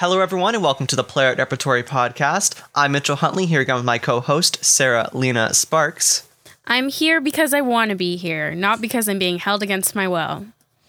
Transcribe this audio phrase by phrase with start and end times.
[0.00, 2.58] Hello, everyone, and welcome to the Playwright Repertory Podcast.
[2.74, 6.26] I'm Mitchell Huntley here again with my co host, Sarah Lena Sparks.
[6.66, 10.08] I'm here because I want to be here, not because I'm being held against my
[10.08, 10.46] will.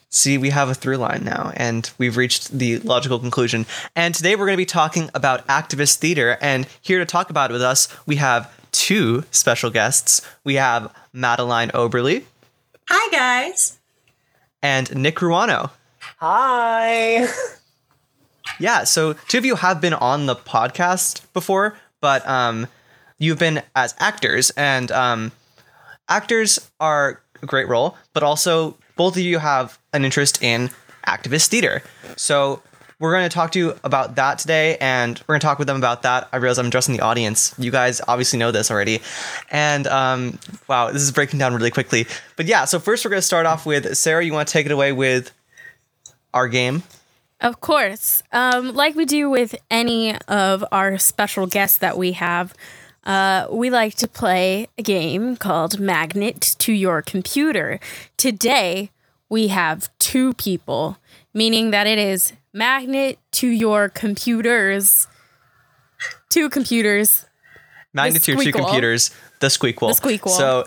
[0.10, 3.66] See, we have a through line now, and we've reached the logical conclusion.
[3.98, 6.38] And today we're going to be talking about activist theater.
[6.40, 10.22] And here to talk about it with us, we have two special guests.
[10.46, 12.24] We have Madeline Oberle
[12.88, 13.78] Hi, guys.
[14.64, 15.72] and Nick Ruano.
[16.20, 17.28] Hi.
[18.62, 22.68] Yeah, so two of you have been on the podcast before, but um,
[23.18, 25.32] you've been as actors, and um,
[26.08, 30.70] actors are a great role, but also both of you have an interest in
[31.08, 31.82] activist theater.
[32.18, 32.62] So
[33.00, 35.68] we're going to talk to you about that today, and we're going to talk with
[35.68, 36.30] them about that.
[36.32, 37.56] I realize I'm addressing the audience.
[37.58, 39.02] You guys obviously know this already,
[39.50, 42.06] and um, wow, this is breaking down really quickly.
[42.36, 44.24] But yeah, so first we're going to start off with Sarah.
[44.24, 45.32] You want to take it away with
[46.32, 46.84] our game?
[47.42, 48.22] Of course.
[48.32, 52.54] Um, like we do with any of our special guests that we have,
[53.04, 57.80] uh, we like to play a game called Magnet to Your Computer.
[58.16, 58.92] Today,
[59.28, 60.98] we have two people,
[61.34, 65.08] meaning that it is Magnet to Your Computers.
[66.30, 67.26] Two computers.
[67.94, 70.30] magnitude two computers the squeakquel The squeakquel.
[70.30, 70.66] so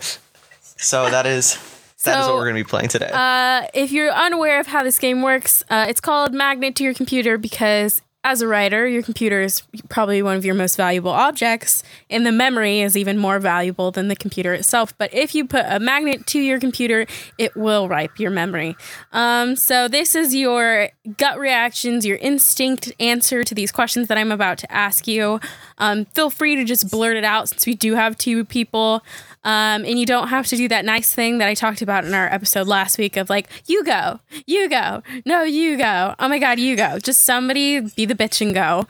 [0.77, 1.57] so that is
[2.05, 4.67] that is So, what we're going to be playing today Uh, if you're unaware of
[4.67, 8.89] how this game works, uh, it's called Magnet to Your Computer because as a writer,
[8.89, 13.19] your computer is probably one of your most valuable objects, and the memory is even
[13.19, 14.97] more valuable than the computer itself.
[14.97, 18.77] But if you put a magnet to your computer, it will wipe your memory.
[19.13, 20.89] Um, so this is your
[21.19, 25.39] gut reactions, your instinct answer to these questions that I'm about to ask you.
[25.77, 29.03] Um, feel free to just blurt it out since we do have two people.
[29.45, 32.15] Um, and you don't have to do that nice thing that I talked about in
[32.15, 36.39] our episode last week of like, you go, you go, no, you go, oh my
[36.39, 36.99] God, you go.
[36.99, 38.87] Just somebody be the bitch and go.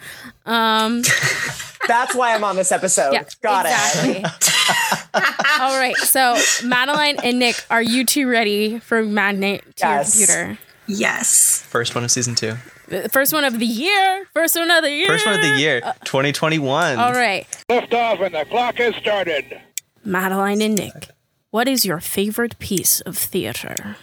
[0.46, 1.02] Um,
[1.88, 3.12] That's why I'm on this episode.
[3.12, 4.24] yeah, Got it.
[5.60, 10.18] All right, so Madeline and Nick, are you two ready for Mad Magnet to Yes.
[10.18, 10.58] your computer?
[10.86, 11.62] Yes.
[11.68, 12.54] first one of season two
[12.88, 14.26] The First one of the year.
[14.34, 15.06] First one of the year.
[15.06, 19.60] first one of the year 2021 All right, Liftoff and the clock has started.
[20.04, 21.08] Madeline and Nick,
[21.50, 23.96] what is your favorite piece of theater?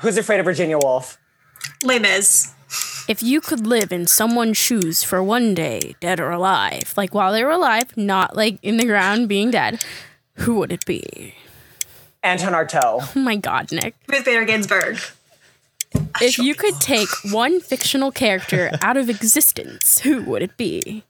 [0.00, 1.16] Who's afraid of Virginia Woolf?
[1.82, 2.52] Les Mis.
[3.08, 7.32] If you could live in someone's shoes for one day, dead or alive, like while
[7.32, 9.82] they were alive, not like in the ground being dead,
[10.34, 11.34] who would it be?
[12.22, 13.16] Anton Artaud.
[13.16, 13.94] Oh my god, Nick.
[14.06, 14.98] Ruth Bader Ginsburg.
[16.20, 21.04] If you could take one fictional character out of existence, who would it be?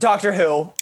[0.00, 0.72] Doctor Who.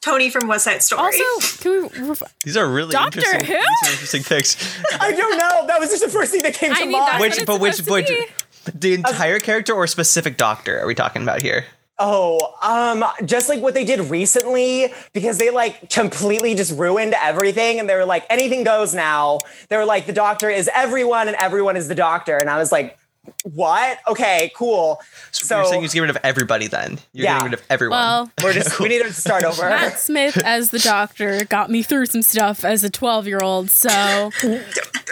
[0.00, 1.00] Tony from West Side Story.
[1.02, 1.72] Also, can
[2.02, 3.52] we ref- these are really Doctor interesting Who?
[3.54, 5.66] these are interesting picks I don't know.
[5.66, 7.20] That was just the first thing that came to I mean, mind.
[7.20, 8.30] which but which supposed to which
[8.74, 11.64] the entire character or specific doctor are we talking about here
[12.00, 17.80] Oh, um, just like what they did recently, because they like completely just ruined everything,
[17.80, 19.40] and they were like, anything goes now.
[19.68, 22.70] They were like, the doctor is everyone, and everyone is the doctor, and I was
[22.70, 22.96] like,
[23.44, 23.98] what?
[24.08, 25.00] Okay, cool.
[25.30, 27.34] so, So you're saying you get rid of everybody then you're Yeah.
[27.38, 29.62] getting rid of everyone well, we're just we need to start over.
[29.68, 33.70] Matt Smith as the doctor got me through some stuff as a 12 year old,
[33.70, 34.30] so.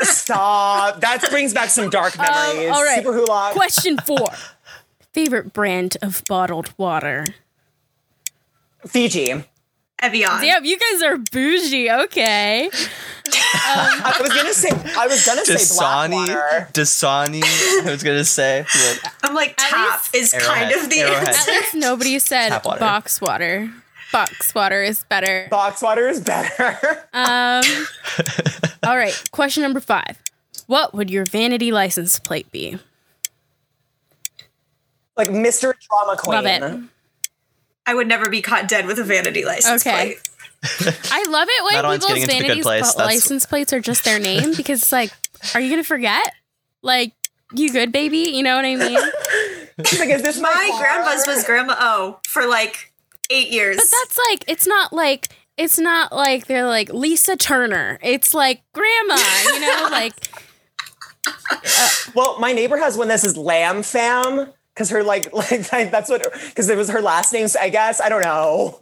[0.03, 1.00] Stop.
[1.00, 2.69] That brings back some dark memories.
[2.69, 2.99] Um, all right.
[2.99, 3.50] Super Hula.
[3.53, 4.28] Question four
[5.12, 7.25] Favorite brand of bottled water?
[8.87, 9.44] Fiji.
[10.03, 10.41] Evian.
[10.43, 11.91] Damn, you guys are bougie.
[11.91, 12.69] Okay.
[13.59, 14.69] I was gonna say
[14.99, 16.69] I was gonna say Dasani, Blackwater.
[16.72, 17.43] Dasani,
[17.87, 18.61] I was gonna say.
[18.62, 20.84] Like, I'm like, tap is kind Arrowhead.
[20.84, 21.28] of the Arrowhead.
[21.28, 21.50] answer.
[21.50, 22.81] At least nobody said Tap water.
[22.81, 23.71] box water.
[24.12, 25.49] Box water is better.
[25.50, 27.09] Box water is better.
[27.12, 27.62] Um.
[28.84, 29.21] all right.
[29.33, 30.19] Question number five.
[30.67, 32.78] What would your vanity license plate be?
[35.17, 35.73] like Mr.
[35.88, 36.34] Drama Queen.
[36.34, 36.81] Love it.
[37.87, 39.97] I would never be caught dead with a vanity license Okay.
[40.14, 40.29] plate.
[41.11, 42.91] I love it when Madeline's people's into the good vanity place.
[42.93, 45.11] sp- license plates are just their name because it's like,
[45.55, 46.33] are you gonna forget?
[46.83, 47.13] Like,
[47.55, 48.19] you good, baby?
[48.35, 48.99] You know what I mean?
[49.85, 50.81] She's like, is this my, My car?
[50.81, 52.93] grandma's was Grandma O for like
[53.31, 53.77] eight years.
[53.77, 57.99] But that's like, it's not like, it's not like they're like Lisa Turner.
[58.03, 59.17] It's like grandma,
[59.47, 60.15] you know, like
[61.51, 65.33] uh, Well, my neighbor has one that says Lamb Fam because her like
[65.73, 67.49] like that's what because it was her last name.
[67.49, 68.81] So I guess I don't know.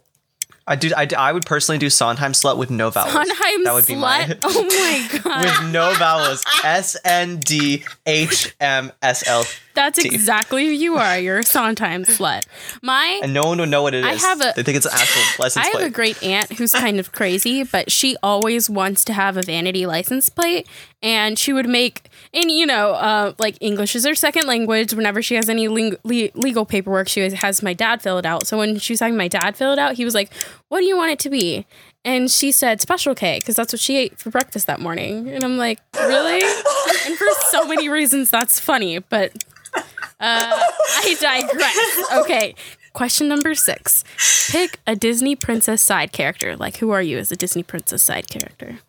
[0.67, 0.91] I do.
[0.95, 3.11] I, I would personally do Sondheim slut with no vowels.
[3.13, 3.99] Sondheim that would be slut.
[3.99, 5.45] my Oh my god.
[5.63, 6.43] with no vowels.
[6.63, 9.43] S N D H M S L
[9.75, 11.19] That's exactly who you are.
[11.19, 12.45] You're a Sondheim slut.
[12.81, 14.23] My and no one would know what it is.
[14.23, 15.75] I have a- they think it's an actual license plate.
[15.75, 19.37] I have a great aunt who's kind of crazy, but she always wants to have
[19.37, 20.67] a vanity license plate,
[21.03, 24.93] and she would make and you know, uh, like English is her second language.
[24.93, 28.47] Whenever she has any ling- le- legal paperwork, she has my dad fill it out.
[28.47, 30.33] So when she was having my dad fill it out, he was like,
[30.69, 31.65] "What do you want it to be?"
[32.03, 35.27] And she said Special K because that's what she ate for breakfast that morning.
[35.27, 36.43] And I'm like, really?
[37.05, 39.31] and for so many reasons, that's funny, but
[39.75, 39.81] uh,
[40.19, 42.21] I digress.
[42.23, 42.55] Okay.
[42.93, 44.03] Question number six.
[44.49, 46.55] Pick a Disney princess side character.
[46.55, 48.79] Like, who are you as a Disney princess side character?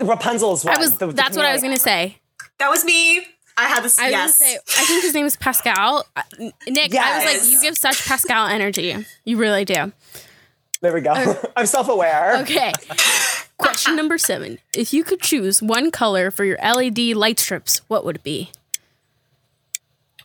[0.00, 0.76] Rapunzel is one.
[0.76, 0.96] I was.
[0.96, 2.18] the- the that's what I was gonna say.
[2.58, 3.18] That was me.
[3.56, 3.98] I had this.
[3.98, 4.38] I was yes.
[4.38, 4.58] gonna say.
[4.78, 6.06] I think his name is Pascal.
[6.16, 6.22] Uh,
[6.66, 8.96] Nick, I was like, you give such Pascal energy.
[9.24, 9.92] You really do.
[10.80, 11.12] There we go.
[11.56, 12.38] I'm self-aware.
[12.38, 12.72] Okay.
[13.58, 14.58] Question number seven.
[14.74, 18.50] If you could choose one color for your LED light strips, what would it be?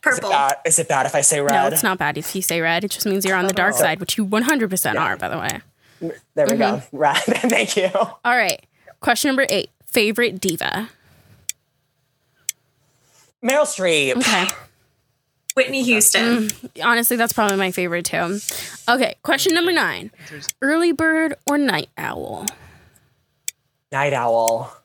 [0.06, 0.32] Purple.
[0.32, 1.52] Uh, is it bad if I say red?
[1.54, 2.84] No, it's not bad if you say red.
[2.84, 3.80] It just means you're on the dark Oh.
[3.80, 5.62] side, which you 100% are, by the way.
[6.36, 6.78] There we go.
[6.78, 6.98] Mm-hmm.
[6.98, 7.16] Red.
[7.26, 7.90] Thank you.
[7.94, 8.64] All right.
[9.00, 9.70] Question number eight.
[9.88, 10.90] Favorite diva.
[13.44, 14.18] Meryl Streep.
[14.18, 14.46] Okay.
[15.56, 16.50] Whitney Houston.
[16.84, 18.40] Honestly, that's probably my favorite too.
[18.90, 19.16] Okay.
[19.24, 20.12] Question number nine.
[20.62, 22.46] Early bird or night owl?
[23.92, 24.76] Night Owl.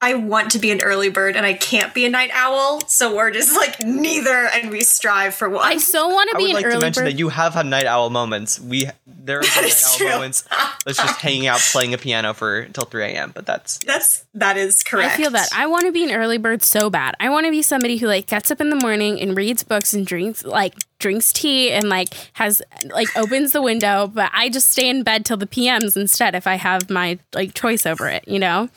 [0.00, 3.16] I want to be an early bird and I can't be a night owl, so
[3.16, 5.64] we're just like neither, and we strive for one.
[5.66, 7.12] I so want to I be would an like to early mention bird.
[7.12, 8.60] that you have had night owl moments.
[8.60, 10.08] We there have been night is owl true.
[10.10, 10.44] moments.
[10.86, 13.32] That's just hanging out playing a piano for until 3 a.m.
[13.34, 15.14] But that's That's that is correct.
[15.14, 15.48] I feel that.
[15.54, 17.16] I want to be an early bird so bad.
[17.18, 19.92] I want to be somebody who like gets up in the morning and reads books
[19.92, 24.68] and drinks like drinks tea and like has like opens the window, but I just
[24.70, 28.26] stay in bed till the PMs instead if I have my like choice over it,
[28.28, 28.68] you know?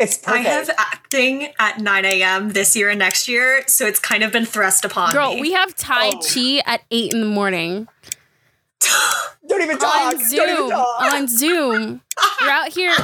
[0.00, 2.50] It's I have acting at 9 a.m.
[2.50, 5.12] this year and next year, so it's kind of been thrust upon me.
[5.12, 5.40] Girl, me.
[5.42, 6.20] we have Tai Oh.
[6.20, 7.86] Chi at eight in the morning.
[9.46, 10.14] Don't even talk.
[10.14, 10.70] on Zoom.
[10.70, 11.02] talk.
[11.12, 12.00] On Zoom.
[12.40, 12.94] We're out here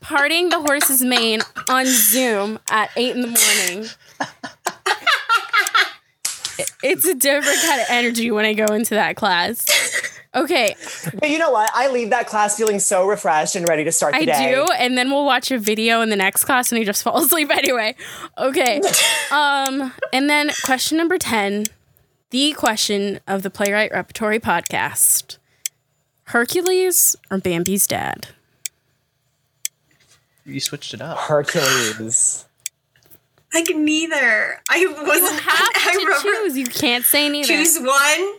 [0.00, 3.28] parting the horse's mane on Zoom at eight in the
[3.68, 3.90] morning.
[6.82, 9.66] It's a different kind of energy when I go into that class.
[10.36, 10.76] Okay,
[11.18, 11.70] But you know what?
[11.74, 14.54] I leave that class feeling so refreshed and ready to start the I day.
[14.54, 17.18] do, and then we'll watch a video in the next class and I just fall
[17.24, 17.94] asleep anyway.
[18.38, 18.80] Okay.
[19.32, 21.64] Um, and then question number 10,
[22.30, 25.38] the question of the Playwright Repertory podcast.
[26.24, 28.28] Hercules or Bambi's dad?
[30.44, 31.18] you switched it up.
[31.18, 32.44] Hercules.
[33.52, 34.60] like neither.
[34.70, 35.32] I wasn't.
[35.32, 36.56] You have I to remember choose.
[36.58, 37.48] You can't say neither.
[37.48, 38.34] choose one.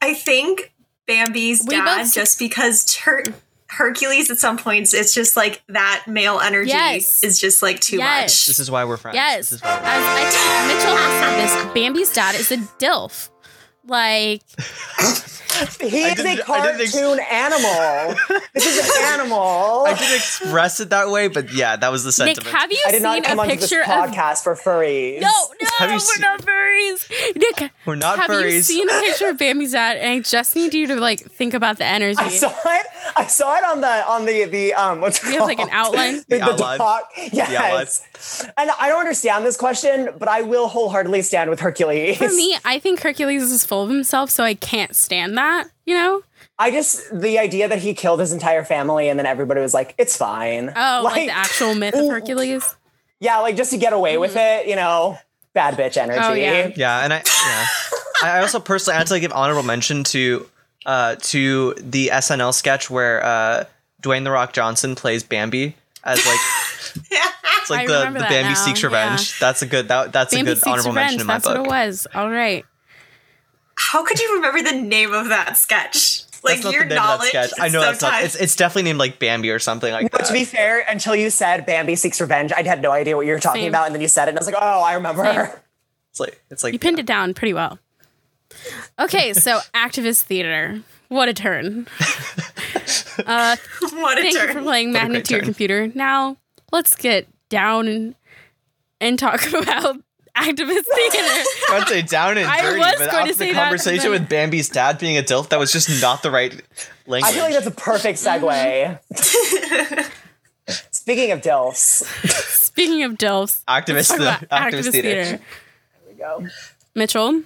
[0.00, 0.72] I think
[1.06, 3.24] Bambi's We dad, both- just because Her-
[3.68, 7.22] Hercules at some points, it's just like that male energy Yes.
[7.24, 8.46] is just like too Yes.
[8.46, 9.16] This is why we're friends.
[9.16, 9.50] Yes.
[9.50, 13.30] This is why we're I think Mitchell has said this, Bambi's dad is a DILF.
[13.86, 14.42] Like,
[15.80, 18.14] He is a cartoon ex- animal.
[18.52, 19.84] this is an animal.
[19.86, 22.44] I didn't express it that way, but yeah, that was the sentiment.
[22.44, 24.54] Nick, have you I did not seen come a onto this picture of podcast for
[24.54, 25.20] furries.
[25.20, 25.30] No,
[25.62, 27.10] no, we're seen- not furries.
[27.36, 29.96] Nick, We're not have you seen a picture of Bambi's dad?
[29.96, 32.18] And I just need you to like think about the energy.
[32.20, 32.86] I saw it.
[33.16, 35.00] I saw it on the on the the um.
[35.00, 36.16] What's it we have like an outline.
[36.28, 36.78] The, The outline.
[36.78, 37.10] doc.
[37.32, 38.02] Yes.
[38.58, 42.16] And I don't understand this question, but I will wholeheartedly stand with Hercules.
[42.18, 45.68] For me, I think Hercules is full of himself, so I can't stand that.
[45.84, 46.22] You know?
[46.58, 49.94] I just the idea that he killed his entire family and then everybody was like,
[49.98, 52.76] "It's fine." Oh, like, the actual myth of Hercules.
[53.20, 55.18] yeah, like just to get away with it, you know,
[55.52, 56.20] bad bitch energy.
[56.22, 56.72] Oh, yeah.
[56.74, 57.66] Yeah, and I yeah.
[58.22, 60.48] I also personally I had to give honorable mention to
[60.86, 63.64] uh to the SNL sketch where uh
[64.02, 66.38] Dwayne the Rock Johnson plays Bambi as like
[67.60, 69.38] it's like I the, the Bambi now, seeks revenge.
[69.38, 71.04] That's a good that that's Bambi a good honorable revenge.
[71.04, 71.58] mention in my That's book.
[71.58, 72.06] what it was.
[72.14, 72.64] All right.
[73.78, 76.22] How could you remember the name of that sketch?
[76.42, 77.28] Like That's not your the name of that knowledge.
[77.28, 77.50] sketch.
[77.60, 78.22] I know that's not.
[78.22, 80.26] It's, it's definitely named like Bambi or something like But that.
[80.28, 83.32] to be fair, until you said Bambi seeks revenge, I had no idea what you
[83.32, 83.68] were talking Same.
[83.70, 85.50] about, and then you said it, and I was like, "Oh, I remember." Same.
[86.10, 87.78] it's like it's like You pinned it down pretty well.
[88.98, 90.82] Okay, so activist theater.
[91.08, 91.86] What a turn.
[93.26, 93.56] Uh,
[93.94, 94.52] what a thank you turn.
[94.54, 95.90] for playing What Magnet to your computer.
[95.94, 96.36] Now,
[96.70, 98.14] let's get down and,
[99.00, 99.96] and talk about
[100.36, 101.44] activist theater.
[101.70, 104.10] I'd say down and I dirty, was but going to after say the that, conversation
[104.12, 106.52] but- with Bambi's dad being a dilf, that was just not the right
[107.06, 107.30] language.
[107.30, 110.12] I feel like that's a perfect segue.
[110.90, 112.02] Speaking of dilfs,
[112.50, 115.08] Speaking of DILFs, activist, talk about activist, theater.
[115.24, 115.40] There
[116.08, 116.46] we go.
[116.94, 117.42] Mitchell,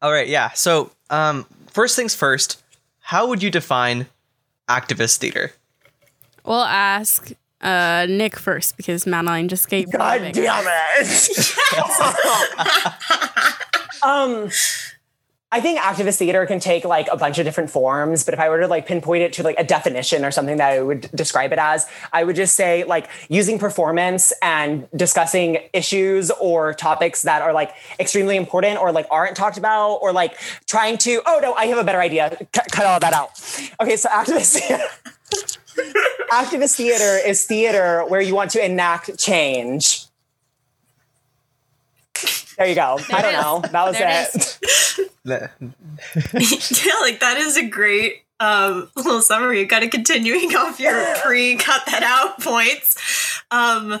[0.00, 0.50] All right, yeah.
[0.52, 2.62] So, um, first things first,
[3.00, 4.06] how would you define
[4.68, 5.52] activist theater?
[6.44, 9.90] we'll ask uh, Nick first because Madeline just gave.
[9.90, 11.54] God damn it.
[14.02, 14.50] um,
[15.54, 18.48] I think activist theater can take like a bunch of different forms, but if I
[18.48, 21.52] were to like pinpoint it to like a definition or something that I would describe
[21.52, 27.42] it as, I would just say like using performance and discussing issues or topics that
[27.42, 31.52] are like extremely important or like aren't talked about or like trying to, oh no,
[31.52, 32.30] I have a better idea.
[32.54, 33.32] Cut, cut all that out.
[33.78, 34.84] Okay, so activist theater.
[36.32, 40.06] Activist theater is theater where you want to enact change.
[42.56, 42.98] There you go.
[43.12, 43.42] I don't it is.
[43.42, 43.60] know.
[43.60, 45.08] That was There it it.
[46.84, 49.66] Yeah, like that is a great um, little summary.
[49.66, 53.40] Kind of continuing off your pre cut that out points.
[53.50, 54.00] Um,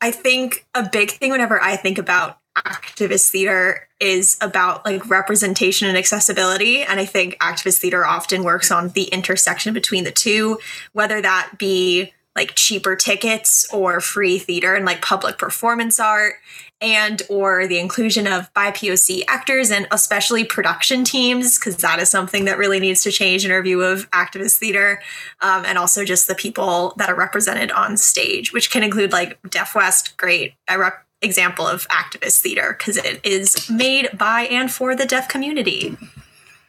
[0.00, 5.88] I think a big thing whenever I think about activist theater is about like representation
[5.88, 6.82] and accessibility.
[6.82, 10.58] And I think activist theater often works on the intersection between the two,
[10.92, 16.34] whether that be like cheaper tickets or free theater and like public performance art
[16.80, 22.44] and or the inclusion of BIPOC actors and especially production teams because that is something
[22.44, 25.02] that really needs to change in our view of activist theater
[25.40, 29.38] um, and also just the people that are represented on stage which can include like
[29.50, 34.70] deaf west great a rep- example of activist theater because it is made by and
[34.70, 35.96] for the deaf community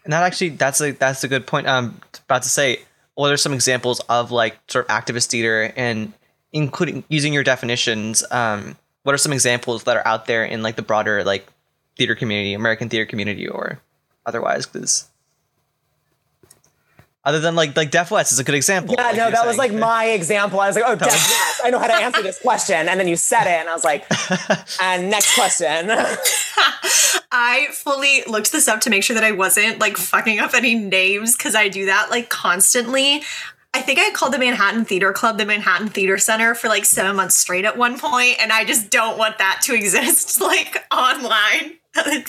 [0.03, 1.67] And that actually that's a that's a good point.
[1.67, 2.79] I'm about to say,
[3.15, 6.13] what are some examples of like sort of activist theater and
[6.51, 10.75] including using your definitions, um, what are some examples that are out there in like
[10.75, 11.47] the broader like
[11.95, 13.79] theater community, American theater community or
[14.25, 14.65] otherwise?
[14.65, 15.09] Because
[17.25, 18.95] other than like like Deaf West is a good example.
[18.97, 20.59] Yeah, like no, you're that was like my example.
[20.59, 22.87] I was like, oh, Death Yes, I know how to answer this question.
[22.87, 24.05] And then you said it, and I was like,
[24.81, 25.89] and next question.
[27.31, 30.75] I fully looked this up to make sure that I wasn't like fucking up any
[30.75, 33.23] names because I do that like constantly.
[33.73, 37.15] I think I called the Manhattan Theater Club the Manhattan Theater Center for like seven
[37.15, 41.77] months straight at one point, and I just don't want that to exist like online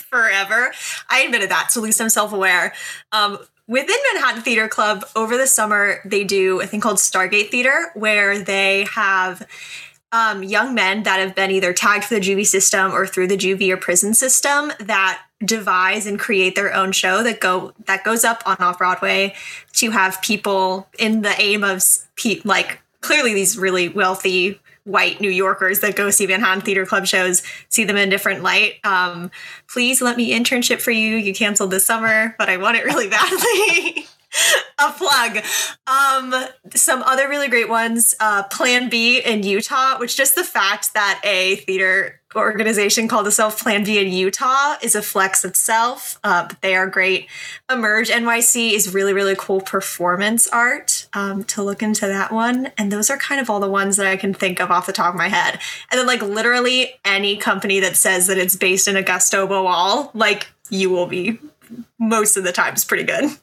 [0.09, 0.71] forever.
[1.09, 2.73] I admitted that, so at least I'm self aware.
[3.11, 7.91] Um, within Manhattan Theater Club, over the summer, they do a thing called Stargate Theater,
[7.93, 9.47] where they have
[10.11, 13.37] um, young men that have been either tagged for the juvie system or through the
[13.37, 18.23] juvie or prison system that devise and create their own show that go that goes
[18.23, 19.33] up on off Broadway
[19.73, 21.83] to have people in the aim of
[22.15, 26.85] pe- like clearly these really wealthy white New Yorkers that go see Van Manhattan Theater
[26.85, 28.75] Club shows see them in a different light.
[28.83, 29.31] Um,
[29.67, 31.15] please let me internship for you.
[31.17, 34.07] You canceled this summer, but I want it really badly.
[34.79, 35.43] a plug.
[35.87, 36.33] Um,
[36.73, 41.21] some other really great ones, uh, Plan B in Utah, which just the fact that
[41.23, 46.19] a theater organization called itself Plan B in Utah is a flex itself.
[46.23, 47.27] Uh, but they are great.
[47.69, 51.00] Emerge NYC is really, really cool performance art.
[51.13, 52.71] Um, to look into that one.
[52.77, 54.93] And those are kind of all the ones that I can think of off the
[54.93, 55.59] top of my head.
[55.91, 60.47] And then like literally any company that says that it's based in Augusto Boal, like
[60.69, 61.37] you will be
[61.99, 63.23] most of the times pretty good.
[63.25, 63.37] and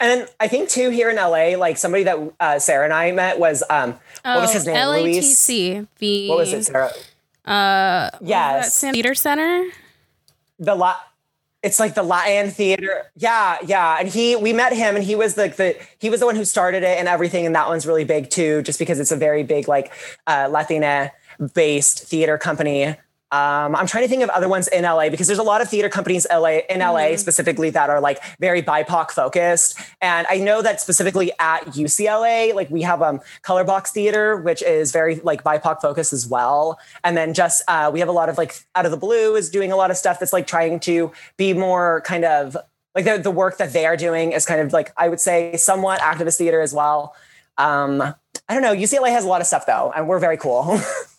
[0.00, 3.40] then I think too here in LA, like somebody that uh, Sarah and I met
[3.40, 4.76] was um, what was his name?
[4.88, 5.26] Luis.
[5.48, 5.86] LATC.
[5.98, 6.92] The What was it, Sarah?
[7.44, 9.64] Uh, Yes, San Theater Center.
[10.60, 10.96] the La-
[11.62, 13.10] it's like the Latin theater.
[13.16, 13.96] Yeah, yeah.
[13.98, 16.44] And he we met him and he was like the he was the one who
[16.44, 17.46] started it and everything.
[17.46, 19.92] And that one's really big too, just because it's a very big like
[20.26, 21.12] uh Latina
[21.54, 22.96] based theater company.
[23.30, 25.68] Um, I'm trying to think of other ones in LA because there's a lot of
[25.68, 29.78] theater companies LA in LA specifically that are like very BIPOC focused.
[30.00, 34.62] And I know that specifically at UCLA, like we have um Color Box Theater, which
[34.62, 36.78] is very like BIPOC focused as well.
[37.04, 39.50] And then just uh, we have a lot of like Out of the Blue is
[39.50, 42.56] doing a lot of stuff that's like trying to be more kind of
[42.94, 45.56] like the, the work that they are doing is kind of like I would say
[45.56, 47.14] somewhat activist theater as well.
[47.58, 48.00] Um,
[48.48, 48.74] I don't know.
[48.74, 50.80] UCLA has a lot of stuff though, and we're very cool.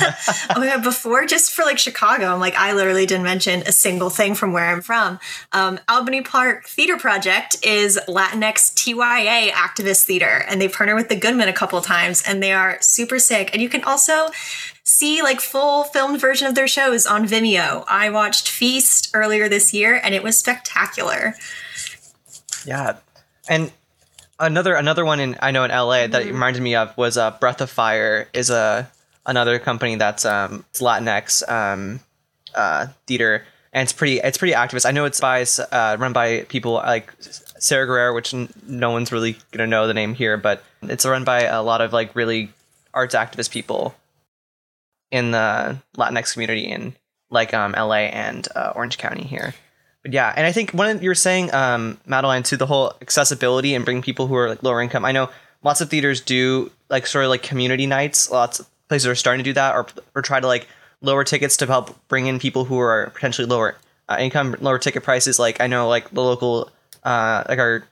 [0.56, 4.34] oh before just for like Chicago, I'm like I literally didn't mention a single thing
[4.34, 5.18] from where I'm from.
[5.52, 11.16] Um, Albany Park Theater Project is Latinx TYA activist theater, and they partner with the
[11.16, 13.50] Goodman a couple of times, and they are super sick.
[13.52, 14.28] And you can also
[14.84, 17.84] see like full filmed version of their shows on Vimeo.
[17.88, 21.34] I watched Feast earlier this year, and it was spectacular.
[22.66, 22.96] Yeah,
[23.48, 23.72] and
[24.38, 27.32] another another one in I know in LA that it reminded me of was uh,
[27.32, 28.90] Breath of Fire is a
[29.26, 32.00] another company that's um Latinx um
[32.54, 34.86] uh theater and it's pretty it's pretty activist.
[34.86, 39.10] I know it's by uh, run by people like Sarah Guerrero, which n- no one's
[39.10, 42.50] really gonna know the name here, but it's run by a lot of like really
[42.94, 43.94] arts activist people
[45.10, 46.94] in the Latinx community in
[47.30, 49.54] like um LA and uh, Orange County here.
[50.02, 53.74] But yeah, and I think one you were saying, um, Madeline, to the whole accessibility
[53.74, 55.04] and bring people who are like lower income.
[55.04, 55.30] I know
[55.64, 58.30] lots of theaters do like sort of like community nights.
[58.30, 60.66] Lots of places are starting to do that, or or try to like
[61.00, 63.76] lower tickets to help bring in people who are potentially lower
[64.08, 65.38] uh, income, lower ticket prices.
[65.38, 66.70] Like I know like the local,
[67.02, 67.84] uh, like our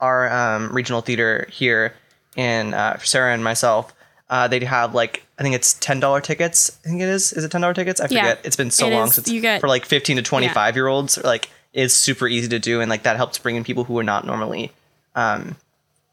[0.00, 1.94] our um, regional theater here
[2.36, 3.92] in uh, Sarah and myself.
[4.30, 6.78] Uh, they have like I think it's ten dollar tickets.
[6.84, 7.32] I think it is.
[7.32, 8.00] Is it ten dollar tickets?
[8.00, 8.22] I Yeah.
[8.22, 8.40] forget.
[8.44, 9.14] It's been so It long is.
[9.14, 11.16] since You get- for like fifteen to twenty five year olds.
[11.18, 14.02] Like is super easy to do, and like that helps bring in people who are
[14.04, 14.72] not normally
[15.14, 15.56] um,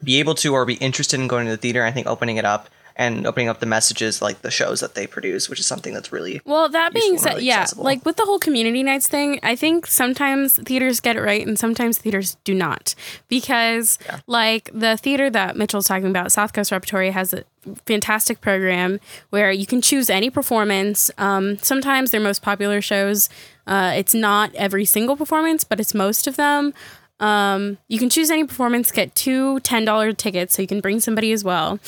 [0.04, 1.84] be able to or be interested in going to the theater.
[1.84, 5.06] I think opening it up and opening up the messages like the shows that they
[5.06, 7.84] produce, which is something that's really Well, that being said, really yeah, accessible.
[7.84, 11.60] like with the whole community nights thing, I think sometimes theaters get it right and
[11.60, 12.96] sometimes theaters do not.
[13.28, 17.44] Because, like, the theater that Mitchell's talking about, South Coast Repertory, has a
[17.86, 19.00] fantastic program
[19.30, 21.12] where you can choose any performance.
[21.18, 23.28] Um, sometimes their most popular shows,
[23.68, 26.74] uh, it's not every single performance, but it's most of them.
[27.20, 31.32] Um, you can choose any performance, get two $10 tickets, so you can bring somebody
[31.32, 31.80] as well.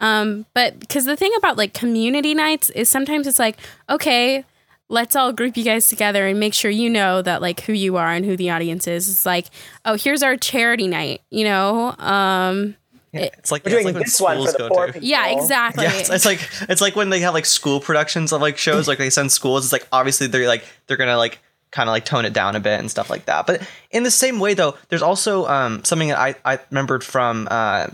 [0.00, 3.56] Um, but because the thing about like community nights is sometimes it's like,
[3.88, 4.44] okay,
[4.88, 7.96] let's all group you guys together and make sure you know that like who you
[7.96, 9.08] are and who the audience is.
[9.08, 9.46] It's like,
[9.84, 11.94] oh, here's our charity night, you know?
[11.98, 12.76] Um,
[13.12, 14.92] it's like, We're yeah, it's doing like when this one for the go poor to.
[14.94, 15.08] people.
[15.08, 15.84] yeah, exactly.
[15.84, 18.88] Yeah, it's, it's like it's like when they have like school productions of like shows,
[18.88, 19.64] like they send schools.
[19.64, 21.38] It's like obviously they're like they're gonna like
[21.70, 23.46] kind of like tone it down a bit and stuff like that.
[23.46, 27.46] But in the same way, though, there's also um, something that I I remembered from
[27.50, 27.88] uh,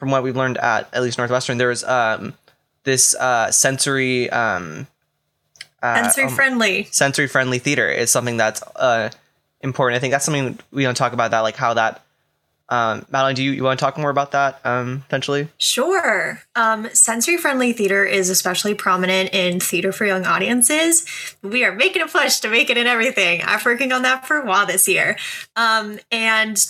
[0.00, 1.58] from what we've learned at at least Northwestern.
[1.58, 2.34] There's um,
[2.82, 4.88] this uh, sensory um,
[5.82, 6.88] Sensory friendly.
[6.90, 9.10] sensory friendly theater is something that's uh,
[9.62, 9.96] important.
[9.96, 12.02] I think that's something we don't talk about that, like how that.
[12.68, 15.48] Um, Madeline, do you, you want to talk more about that um, potentially?
[15.58, 16.40] Sure.
[16.54, 21.04] Um, sensory friendly theater is especially prominent in theater for young audiences.
[21.42, 23.42] We are making a push to make it in everything.
[23.44, 25.16] I'm working on that for a while this year.
[25.56, 26.64] Um, and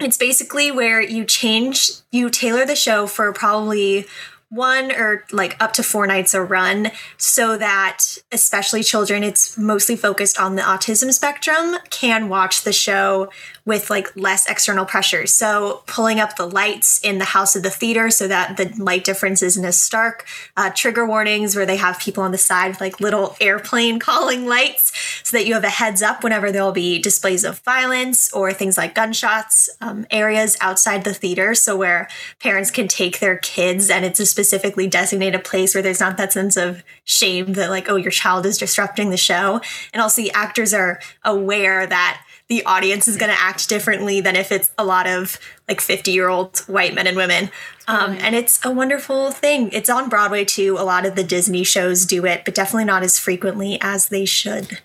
[0.00, 4.06] it's basically where you change, you tailor the show for probably
[4.50, 8.02] one or like up to four nights a run so that
[8.32, 13.28] especially children it's mostly focused on the autism spectrum can watch the show
[13.66, 17.68] with like less external pressures so pulling up the lights in the house of the
[17.68, 21.98] theater so that the light difference isn't as stark uh, trigger warnings where they have
[21.98, 25.68] people on the side with like little airplane calling lights so that you have a
[25.68, 30.56] heads up whenever there will be displays of violence or things like gunshots um, areas
[30.62, 32.08] outside the theater so where
[32.40, 36.16] parents can take their kids and it's a specifically designate a place where there's not
[36.16, 39.60] that sense of shame that like oh your child is disrupting the show.
[39.92, 44.36] And also the actors are aware that the audience is going to act differently than
[44.36, 47.50] if it's a lot of like 50 year old white men and women.
[47.88, 49.70] Um, and it's a wonderful thing.
[49.72, 50.76] It's on broadway too.
[50.78, 54.24] A lot of the disney shows do it but definitely not as frequently as they
[54.24, 54.78] should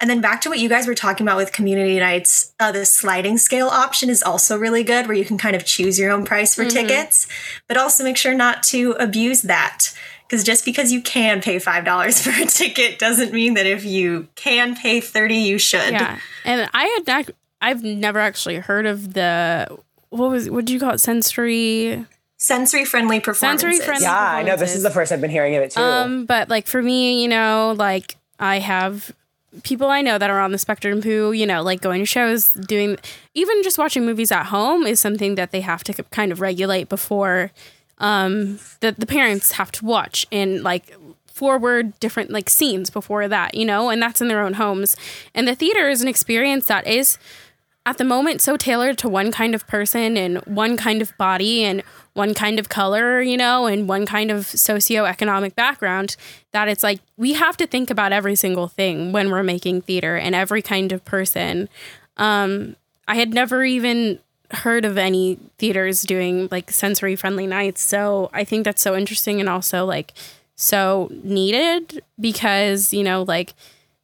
[0.00, 2.84] and then back to what you guys were talking about with community nights, uh, the
[2.84, 6.24] sliding scale option is also really good where you can kind of choose your own
[6.24, 7.26] price for tickets,
[7.66, 9.94] but also make sure not to abuse that.
[10.28, 14.28] Because just because you can pay $5 for a ticket doesn't mean that if you
[14.34, 15.92] can pay 30 you should.
[15.92, 16.18] yeah.
[16.44, 17.30] And I had not,
[17.62, 19.78] I've never actually heard of the,
[20.10, 21.00] what was, what do you call it?
[21.00, 22.04] Sensory.
[22.36, 23.62] Sensory friendly performances.
[23.62, 24.04] Sensory-friendly.
[24.04, 24.56] Yeah, I know.
[24.56, 25.80] This is the first I've been hearing of it too.
[25.80, 29.10] Um, but like for me, you know, like I have
[29.62, 32.50] people I know that are on the spectrum who, you know, like going to shows,
[32.50, 32.96] doing
[33.34, 36.88] even just watching movies at home is something that they have to kind of regulate
[36.88, 37.50] before
[37.98, 40.94] um that the parents have to watch and like
[41.36, 44.96] forward different like scenes before that, you know, and that's in their own homes.
[45.34, 47.18] And the theater is an experience that is
[47.86, 51.62] at the moment so tailored to one kind of person and one kind of body
[51.62, 56.16] and one kind of color, you know, and one kind of socioeconomic background
[56.50, 60.16] that it's like we have to think about every single thing when we're making theater
[60.16, 61.68] and every kind of person.
[62.16, 62.74] Um,
[63.06, 64.18] I had never even
[64.50, 69.38] heard of any theaters doing like sensory friendly nights, so I think that's so interesting
[69.38, 70.12] and also like
[70.56, 73.54] so needed because you know like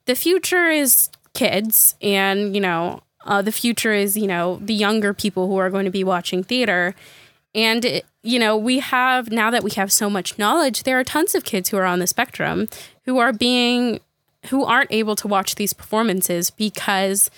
[0.04, 5.12] the future is kids and you know uh, the future is you know the younger
[5.14, 6.94] people who are going to be watching theater.
[7.54, 11.02] And it- you know we have now that we have so much knowledge there are
[11.02, 12.68] tons of kids who are on the spectrum
[13.04, 13.98] who are being
[14.46, 17.30] who aren't able to watch these performances because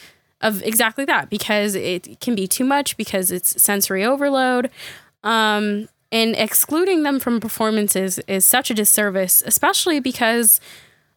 [0.42, 4.70] of exactly that because it can be too much because it's sensory overload.
[5.22, 10.60] Um, and excluding them from performances is such a disservice especially because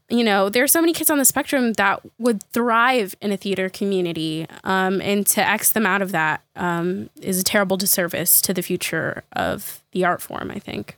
[0.09, 3.37] you know there are so many kids on the spectrum that would thrive in a
[3.37, 8.41] theater community um, and to x them out of that um, is a terrible disservice
[8.41, 10.97] to the future of the art form i think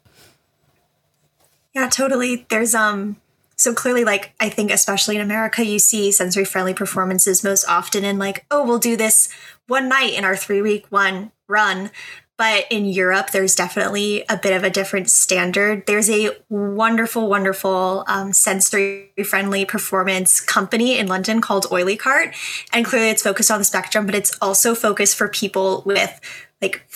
[1.73, 2.45] Yeah, totally.
[2.49, 3.17] There's um
[3.55, 8.03] so clearly like I think especially in America you see sensory friendly performances most often
[8.03, 9.29] in like, oh, we'll do this
[9.67, 11.91] one night in our 3 week one run.
[12.39, 15.85] But in Europe, there's definitely a bit of a different standard.
[15.87, 22.33] There's a wonderful, wonderful um, sensory friendly performance company in London called Oily Cart.
[22.71, 26.17] And clearly it's focused on the spectrum, but it's also focused for people with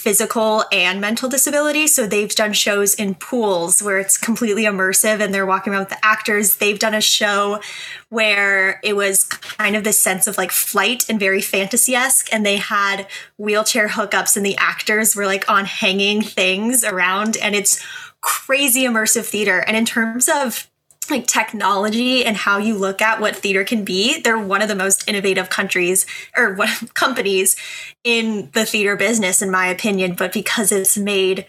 [0.04, 1.88] physical and mental disability.
[1.88, 5.92] So they've done shows in pools where it's completely immersive and they're walking around with
[5.92, 6.58] the actors.
[6.58, 7.62] They've done a show
[8.10, 12.28] where it was kind of this sense of like flight and very fantasy esque.
[12.34, 17.38] And they had wheelchair hookups and the actors were like on hanging things around.
[17.38, 17.82] And it's
[18.20, 19.60] crazy immersive theater.
[19.60, 20.70] And in terms of
[21.10, 24.76] like technology and how you look at what theater can be they're one of the
[24.76, 27.56] most innovative countries or what companies
[28.04, 31.46] in the theater business in my opinion but because it's made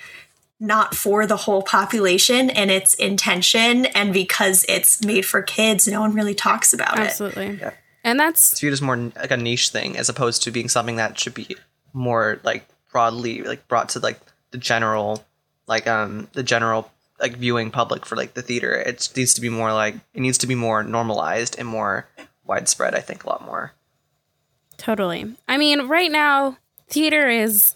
[0.60, 6.00] not for the whole population and its intention and because it's made for kids no
[6.00, 7.46] one really talks about Absolutely.
[7.46, 7.78] it Absolutely.
[8.06, 10.96] And that's it's viewed as more like a niche thing as opposed to being something
[10.96, 11.56] that should be
[11.94, 15.24] more like broadly like brought to like the general
[15.66, 18.74] like um the general like viewing public for like the theater.
[18.74, 22.08] It needs to be more like it needs to be more normalized and more
[22.44, 22.94] widespread.
[22.94, 23.72] I think a lot more.
[24.76, 25.34] Totally.
[25.48, 27.74] I mean, right now theater is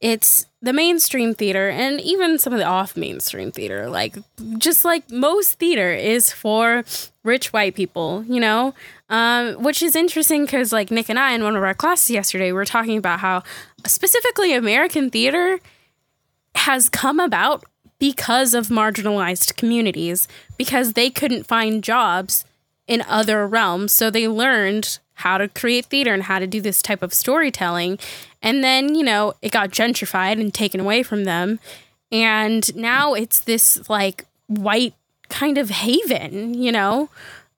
[0.00, 4.16] it's the mainstream theater and even some of the off mainstream theater like
[4.58, 6.84] just like most theater is for
[7.22, 8.74] rich white people you know
[9.10, 12.46] um, which is interesting because like nick and i in one of our classes yesterday
[12.46, 13.42] we were talking about how
[13.86, 15.60] specifically american theater
[16.56, 17.64] has come about
[18.02, 22.44] because of marginalized communities because they couldn't find jobs
[22.88, 23.92] in other realms.
[23.92, 28.00] So they learned how to create theater and how to do this type of storytelling.
[28.42, 31.60] And then, you know, it got gentrified and taken away from them.
[32.10, 34.94] And now it's this like white
[35.28, 37.08] kind of haven, you know?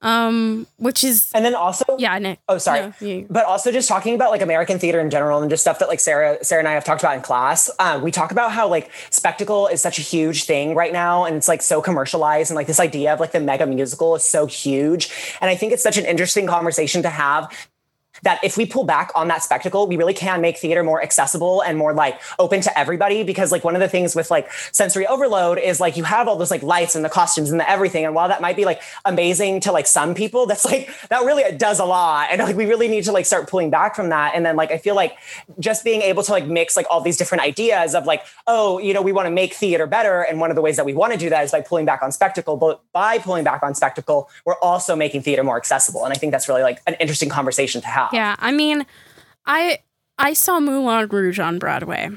[0.05, 2.39] Um, which is and then also yeah, Nick.
[2.49, 5.51] Oh, sorry, No, you- but also just talking about like American theater in general and
[5.51, 7.71] just stuff that like Sarah, Sarah and I have talked about in class.
[7.79, 11.35] Um, we talk about how like spectacle is such a huge thing right now, and
[11.37, 14.47] it's like so commercialized, and like this idea of like the mega musical is so
[14.47, 17.51] huge, and I think it's such an interesting conversation to have
[18.23, 21.63] that if we pull back on that spectacle, we really can make theater more accessible
[21.63, 23.23] and more like open to everybody.
[23.23, 26.37] Because like one of the things with like sensory overload is like you have all
[26.37, 28.05] those like lights and the costumes and the everything.
[28.05, 31.45] And while that might be like amazing to like some people, that's like that really
[31.57, 32.29] does a lot.
[32.31, 34.33] And like we really need to like start pulling back from that.
[34.35, 35.17] And then like I feel like
[35.59, 38.95] just being able to like mix like all these different ideas of like, oh, you
[38.95, 40.23] know, we want to make theater better.
[40.23, 42.03] And one of the ways that we want to do that is by pulling back
[42.03, 42.57] on spectacle.
[42.57, 46.05] But by pulling back on spectacle, we're also making theater more accessible.
[46.05, 48.04] And I think that's really like an interesting conversation to have.
[48.13, 48.87] Yeah, I mean,
[49.47, 49.79] I
[50.19, 52.11] I saw Moulin Rouge on Broadway,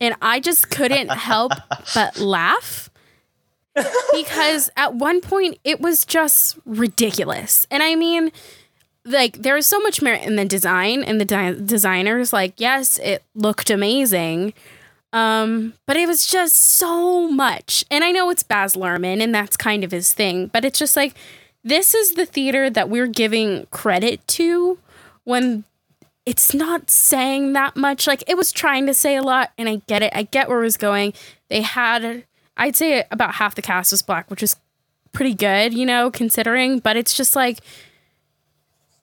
[0.00, 1.52] and I just couldn't help
[1.94, 2.90] but laugh
[4.12, 7.66] because at one point it was just ridiculous.
[7.70, 8.32] And I mean,
[9.04, 12.32] like there was so much merit in the design and the di- designers.
[12.32, 14.52] Like, yes, it looked amazing.
[15.12, 17.84] Um, but it was just so much.
[17.90, 20.96] And I know it's Baz Luhrmann and that's kind of his thing, but it's just
[20.96, 21.14] like
[21.64, 24.78] this is the theater that we're giving credit to
[25.28, 25.64] when
[26.24, 28.06] it's not saying that much.
[28.06, 30.10] Like it was trying to say a lot, and I get it.
[30.14, 31.12] I get where it was going.
[31.48, 32.24] They had,
[32.56, 34.56] I'd say about half the cast was black, which is
[35.12, 37.58] pretty good, you know, considering, but it's just like,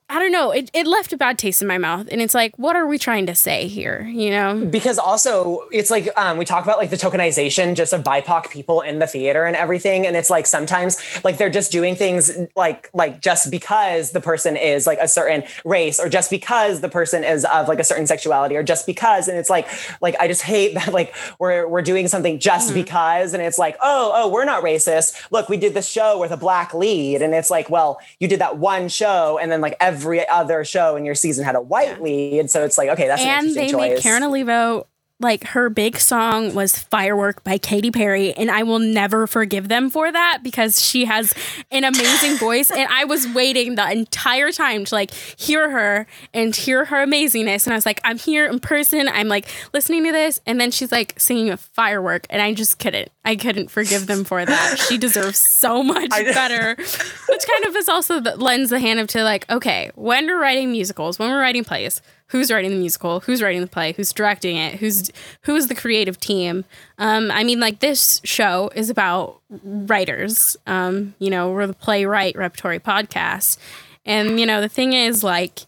[0.07, 0.51] I don't know.
[0.51, 2.07] It, it left a bad taste in my mouth.
[2.11, 4.03] And it's like, what are we trying to say here?
[4.03, 4.65] You know?
[4.65, 8.81] because also it's like um, we talk about like the tokenization just of BIPOC people
[8.81, 12.89] in the theater and everything, and it's like sometimes like they're just doing things like
[12.93, 17.23] like just because the person is like a certain race, or just because the person
[17.23, 19.67] is of like a certain sexuality, or just because, and it's like
[20.01, 23.75] like I just hate that like we're we're doing something just because, and it's like
[23.81, 25.19] oh oh we're not racist.
[25.31, 28.41] Look, we did this show with a black lead, and it's like well you did
[28.41, 29.94] that one show, and then like every
[30.29, 33.27] other show in your season had a white lead, so it's like okay that's an
[33.27, 33.95] and interesting they choice.
[33.95, 34.87] made Karen Olivo
[35.19, 39.89] like her big song was Firework by Katy Perry and I will never forgive them
[39.89, 41.33] for that because she has
[41.71, 46.53] an amazing voice and I was waiting the entire time to like hear her and
[46.53, 49.07] hear her amazingness and I was like I'm here in person.
[49.07, 50.41] I'm like listening to this.
[50.45, 53.09] And then she's like singing a firework and I just couldn't.
[53.23, 54.79] I couldn't forgive them for that.
[54.79, 59.07] She deserves so much better which kind of is also the lends the hand of
[59.07, 63.19] to like okay when we're writing musicals when we're writing plays who's writing the musical
[63.21, 65.11] who's writing the play who's directing it who's
[65.41, 66.65] who's the creative team.
[66.97, 70.57] Um i mean like this show is about writers.
[70.67, 73.57] Um you know we're the playwright repertory podcast.
[74.05, 75.61] And you know the thing is like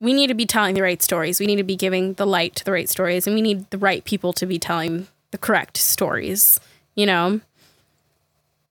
[0.00, 1.40] we need to be telling the right stories.
[1.40, 3.78] We need to be giving the light to the right stories and we need the
[3.78, 6.60] right people to be telling the correct stories
[6.94, 7.40] you know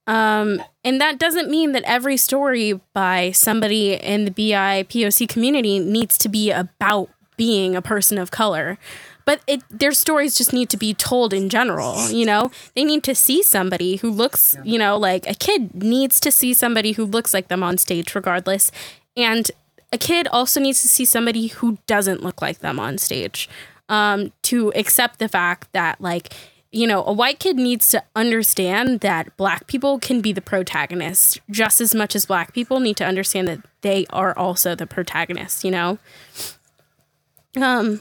[0.06, 5.78] um, and that doesn't mean that every story by somebody in the BI POC community
[5.78, 8.78] needs to be about being a person of color.
[9.24, 12.50] But it, their stories just need to be told in general, you know?
[12.76, 16.52] They need to see somebody who looks, you know, like a kid needs to see
[16.52, 18.70] somebody who looks like them on stage regardless.
[19.16, 19.50] And
[19.92, 23.48] a kid also needs to see somebody who doesn't look like them on stage
[23.88, 26.34] um, to accept the fact that, like,
[26.74, 31.38] you know, a white kid needs to understand that black people can be the protagonists
[31.48, 35.62] just as much as black people need to understand that they are also the protagonists,
[35.64, 35.98] you know?
[37.56, 38.00] Um,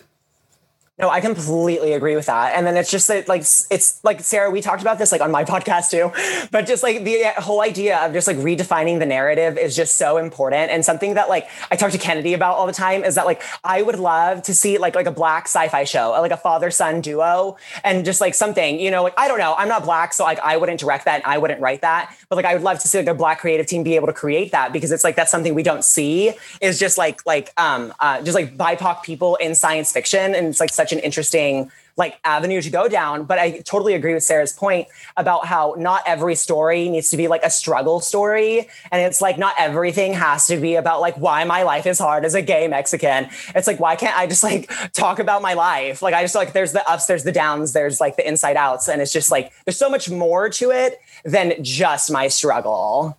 [1.00, 2.54] No, I completely agree with that.
[2.56, 5.32] And then it's just that, like, it's like Sarah, we talked about this like on
[5.32, 6.12] my podcast too,
[6.52, 10.18] but just like the whole idea of just like redefining the narrative is just so
[10.18, 10.70] important.
[10.70, 13.42] And something that like I talk to Kennedy about all the time is that like
[13.64, 17.02] I would love to see like like a black sci-fi show, like a father son
[17.02, 20.24] duo, and just like something, you know, like I don't know, I'm not black, so
[20.24, 22.78] like I wouldn't direct that and I wouldn't write that, but like I would love
[22.78, 25.16] to see like a black creative team be able to create that because it's like
[25.16, 29.38] that's something we don't see is just like like um uh, just like BIPOC people
[29.38, 33.24] in science fiction, and it's like such an interesting like avenue to go down.
[33.24, 37.28] But I totally agree with Sarah's point about how not every story needs to be
[37.28, 38.68] like a struggle story.
[38.92, 42.26] And it's like not everything has to be about like why my life is hard
[42.26, 43.30] as a gay Mexican.
[43.56, 46.02] It's like, why can't I just like talk about my life?
[46.02, 48.88] Like I just like there's the ups, there's the downs, there's like the inside outs.
[48.90, 53.18] And it's just like there's so much more to it than just my struggle.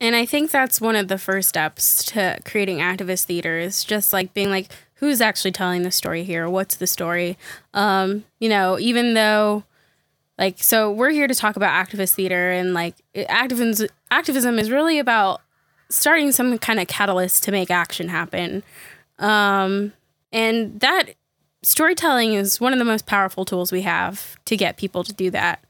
[0.00, 4.12] And I think that's one of the first steps to creating activist theater is just
[4.12, 6.48] like being like, who's actually telling the story here?
[6.48, 7.38] What's the story?
[7.72, 9.64] Um, you know, even though
[10.38, 14.98] like so we're here to talk about activist theater and like activism activism is really
[14.98, 15.40] about
[15.88, 18.62] starting some kind of catalyst to make action happen.
[19.18, 19.92] Um,
[20.32, 21.14] and that
[21.62, 25.30] storytelling is one of the most powerful tools we have to get people to do
[25.30, 25.64] that.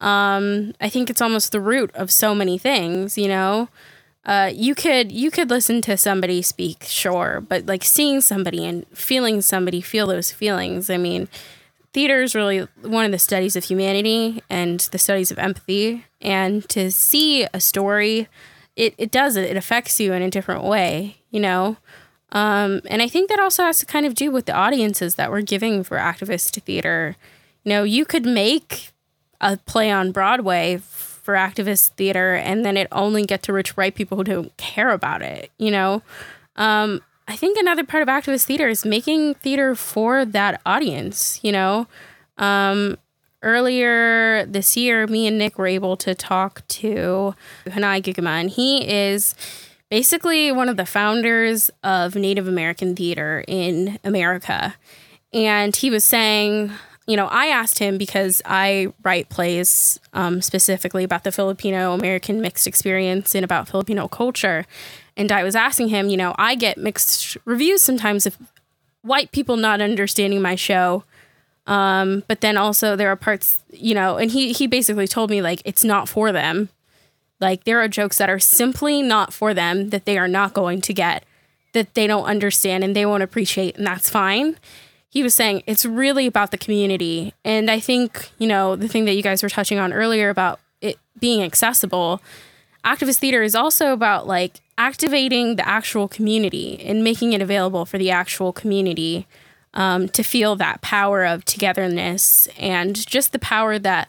[0.00, 3.68] Um, I think it's almost the root of so many things, you know.
[4.24, 8.86] Uh, you could you could listen to somebody speak, sure, but like seeing somebody and
[8.88, 10.90] feeling somebody feel those feelings.
[10.90, 11.28] I mean,
[11.92, 16.04] theater is really one of the studies of humanity and the studies of empathy.
[16.20, 18.28] And to see a story,
[18.76, 19.50] it, it does it.
[19.50, 21.78] It affects you in a different way, you know?
[22.30, 25.30] Um, and I think that also has to kind of do with the audiences that
[25.30, 27.16] we're giving for activist theater.
[27.64, 28.90] You know, you could make
[29.40, 33.94] a play on Broadway for activist theater and then it only get to reach white
[33.94, 36.02] people who don't care about it, you know?
[36.56, 41.52] Um, I think another part of activist theater is making theater for that audience, you
[41.52, 41.86] know?
[42.38, 42.96] Um,
[43.42, 47.34] earlier this year, me and Nick were able to talk to
[47.66, 49.34] Hanay Geiogamah, and he is
[49.90, 54.74] basically one of the founders of Native American theater in America.
[55.32, 56.72] And he was saying,
[57.08, 62.42] you know, I asked him because I write plays um, specifically about the Filipino American
[62.42, 64.66] mixed experience and about Filipino culture.
[65.16, 68.36] And I was asking him, you know, I get mixed reviews sometimes of
[69.00, 71.04] white people not understanding my show.
[71.66, 75.40] Um, but then also there are parts, you know, and he he basically told me
[75.40, 76.68] like it's not for them.
[77.40, 80.82] Like there are jokes that are simply not for them that they are not going
[80.82, 81.24] to get,
[81.72, 84.58] that they don't understand and they won't appreciate, and that's fine.
[85.10, 87.32] He was saying it's really about the community.
[87.44, 90.60] And I think, you know, the thing that you guys were touching on earlier about
[90.80, 92.20] it being accessible,
[92.84, 97.98] activist theater is also about like activating the actual community and making it available for
[97.98, 99.26] the actual community
[99.74, 104.08] um, to feel that power of togetherness and just the power that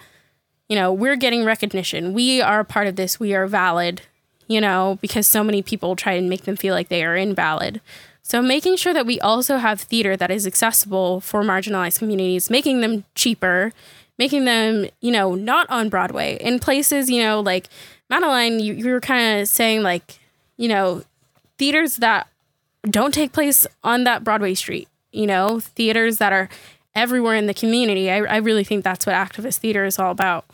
[0.68, 2.14] you know we're getting recognition.
[2.14, 3.20] We are a part of this.
[3.20, 4.02] We are valid
[4.50, 7.80] you know because so many people try and make them feel like they are invalid
[8.30, 12.82] so making sure that we also have theater that is accessible for marginalized communities making
[12.82, 13.74] them cheaper
[14.20, 16.38] making them you know not on broadway.
[16.42, 17.68] In places you know like
[18.10, 20.20] madeline you, you were kind of saying like
[20.58, 21.02] you know
[21.58, 22.28] theaters that
[22.84, 26.50] don't take place on that broadway street you know theaters that are
[26.94, 28.12] everywhere in the community.
[28.12, 30.46] I, I really think that's what activist theater is all about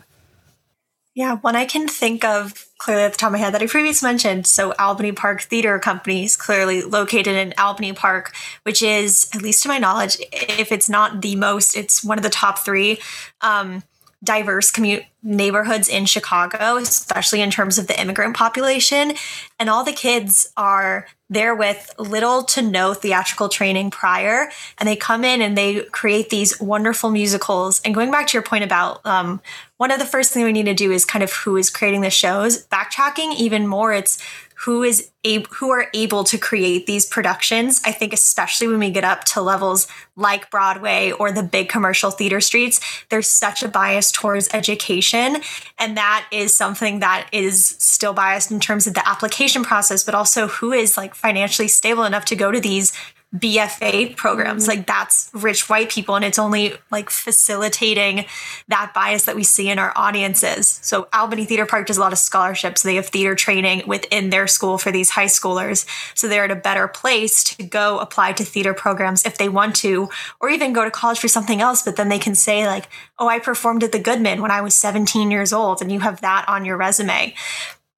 [1.16, 3.66] Yeah, one I can think of clearly at the top of my head that I
[3.66, 4.46] previously mentioned.
[4.46, 9.62] So, Albany Park Theater Company is clearly located in Albany Park, which is, at least
[9.62, 12.98] to my knowledge, if it's not the most, it's one of the top three
[13.40, 13.82] um,
[14.26, 19.14] diverse commute neighborhoods in Chicago, especially in terms of the immigrant population.
[19.58, 24.94] And all the kids are there with little to no theatrical training prior, and they
[24.94, 27.80] come in and they create these wonderful musicals.
[27.84, 29.40] And going back to your point about um,
[29.78, 32.02] one of the first things we need to do is kind of who is creating
[32.02, 32.66] the shows.
[32.66, 34.22] Backtracking even more, it's
[34.64, 37.80] who is able who are able to create these productions.
[37.84, 42.10] I think especially when we get up to levels like Broadway or the big commercial
[42.10, 45.38] theater streets, there's such a bias towards education,
[45.78, 50.14] and that is something that is still biased in terms of the application process, but
[50.14, 52.92] also who is like financially stable enough to go to these
[53.38, 54.62] BFA programs.
[54.62, 54.78] Mm-hmm.
[54.78, 58.24] Like that's rich white people and it's only like facilitating
[58.68, 60.80] that bias that we see in our audiences.
[60.82, 62.82] So Albany Theater Park does a lot of scholarships.
[62.82, 65.86] They have theater training within their school for these high schoolers.
[66.16, 69.76] So they're at a better place to go apply to theater programs if they want
[69.76, 70.08] to,
[70.40, 71.82] or even go to college for something else.
[71.82, 74.74] But then they can say like, oh, I performed at the Goodman when I was
[74.74, 77.34] 17 years old and you have that on your resume.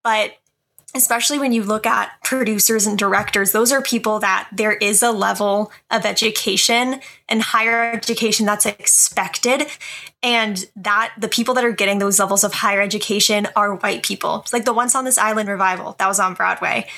[0.03, 0.38] But
[0.95, 5.11] especially when you look at producers and directors, those are people that there is a
[5.11, 9.67] level of education and higher education that's expected.
[10.23, 14.41] And that the people that are getting those levels of higher education are white people.
[14.41, 16.89] It's like the Once on This Island revival that was on Broadway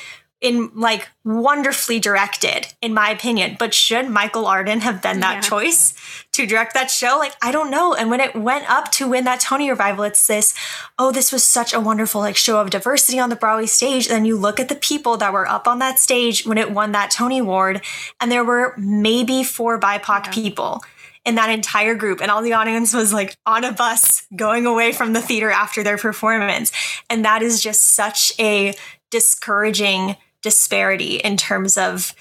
[0.41, 3.57] in like wonderfully directed in my opinion.
[3.59, 5.41] But should michael arden have been that Yeah.
[5.41, 5.95] choice
[6.33, 7.19] to direct that show?
[7.19, 7.95] Like i don't know.
[7.95, 10.55] And when it went up to win that tony revival it's this
[10.99, 14.07] oh this was such a wonderful like show of diversity on the broadway stage.
[14.07, 16.71] And then you look at the people that were up on that stage when it
[16.71, 17.83] won that tony award
[18.21, 20.83] and there were maybe four bipoc people
[21.27, 22.23] in that entire group.
[22.23, 25.83] And all the audience was like on a bus going away from the theater after
[25.83, 26.73] their performance.
[27.11, 28.73] And that is just such a
[29.11, 32.15] discouraging disparity in terms of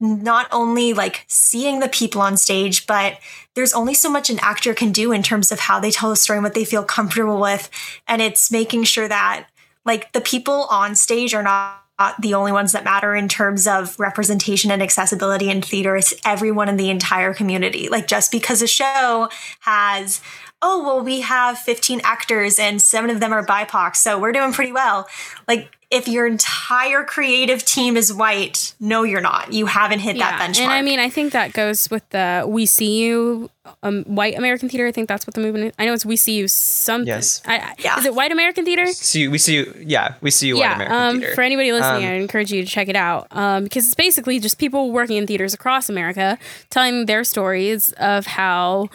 [0.00, 3.18] not only like seeing the people on stage but
[3.54, 6.16] there's only so much an actor can do in terms of how they tell the
[6.16, 7.68] story and what they feel comfortable with
[8.08, 9.46] and it's making sure that
[9.84, 11.80] like the people on stage are not
[12.20, 15.96] the only ones that matter in terms of representation and accessibility in theater.
[15.96, 17.88] It's everyone in the entire community.
[17.88, 19.28] Like just because a show
[19.60, 20.20] has,
[20.62, 24.52] oh, well, we have 15 actors and seven of them are BIPOC, so we're doing
[24.52, 25.08] pretty well.
[25.48, 29.52] Like if your entire creative team is white, no, you're not.
[29.52, 30.60] You haven't hit that benchmark.
[30.60, 33.50] And I mean, I think that goes with the We See You
[33.82, 34.86] um, white American theater.
[34.86, 35.72] I think that's what the movement is.
[35.80, 37.08] I know it's We See You something.
[37.08, 37.42] Yes.
[37.44, 37.98] I, I, Yeah.
[37.98, 38.86] Is it white American theater?
[38.86, 39.74] See, we see you.
[39.84, 40.54] Yeah, we see you.
[40.56, 40.74] White yeah.
[40.76, 41.34] American Um, theater.
[41.34, 44.38] for anybody listening, Um, I encourage you to check it out um, because it's basically
[44.38, 48.90] just people working in theaters across America telling their stories of how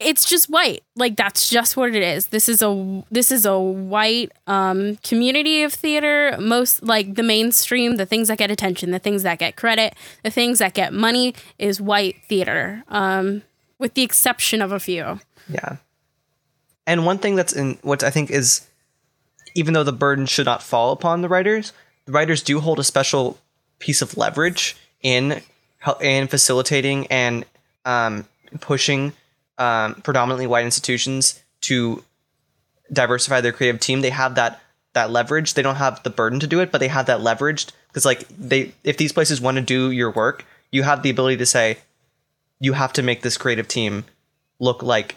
[0.00, 0.82] it's just white.
[0.96, 2.26] Like that's just what it is.
[2.26, 6.36] This is a this is a white um community of theater.
[6.38, 10.30] Most like the mainstream the things that get attention the things that get credit the
[10.30, 13.42] things that get money is white theater um
[13.78, 15.20] with the exception of a few.
[15.48, 15.76] Yeah.
[16.86, 18.66] And one thing that's in what I think is
[19.54, 21.72] even though the burden should not fall upon the writers,
[22.04, 23.38] the writers do hold a special
[23.78, 25.40] piece of leverage in
[26.00, 27.44] in facilitating and
[27.84, 28.26] um,
[28.60, 29.12] pushing
[29.58, 32.02] um, predominantly white institutions to
[32.92, 34.00] diversify their creative team.
[34.00, 34.60] They have that
[34.94, 35.54] that leverage.
[35.54, 38.26] They don't have the burden to do it, but they have that leverage because like
[38.28, 41.78] they if these places want to do your work, you have the ability to say
[42.60, 44.04] you have to make this creative team
[44.58, 45.16] look like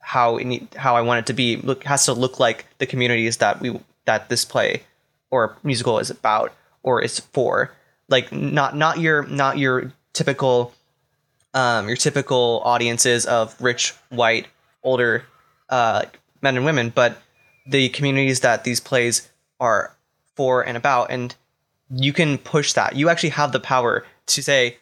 [0.00, 1.56] how it need, how I want it to be.
[1.56, 4.82] Look has to look like the communities that we that this play
[5.30, 6.52] or musical is about
[6.82, 7.72] or is for.
[8.08, 10.72] Like not not your not your typical
[11.54, 14.46] um your typical audiences of rich white
[14.82, 15.24] older
[15.68, 16.04] uh
[16.40, 17.20] men and women, but
[17.66, 19.28] the communities that these plays
[19.60, 19.92] are
[20.34, 21.34] for and about and
[21.94, 22.96] you can push that.
[22.96, 24.78] You actually have the power to say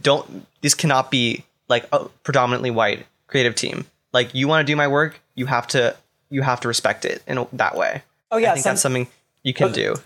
[0.00, 3.84] don't this cannot be like a predominantly white creative team.
[4.12, 5.96] Like you want to do my work, you have to
[6.30, 8.02] you have to respect it in that way.
[8.30, 9.06] Oh yeah, I think some- that's something
[9.42, 9.96] you can do.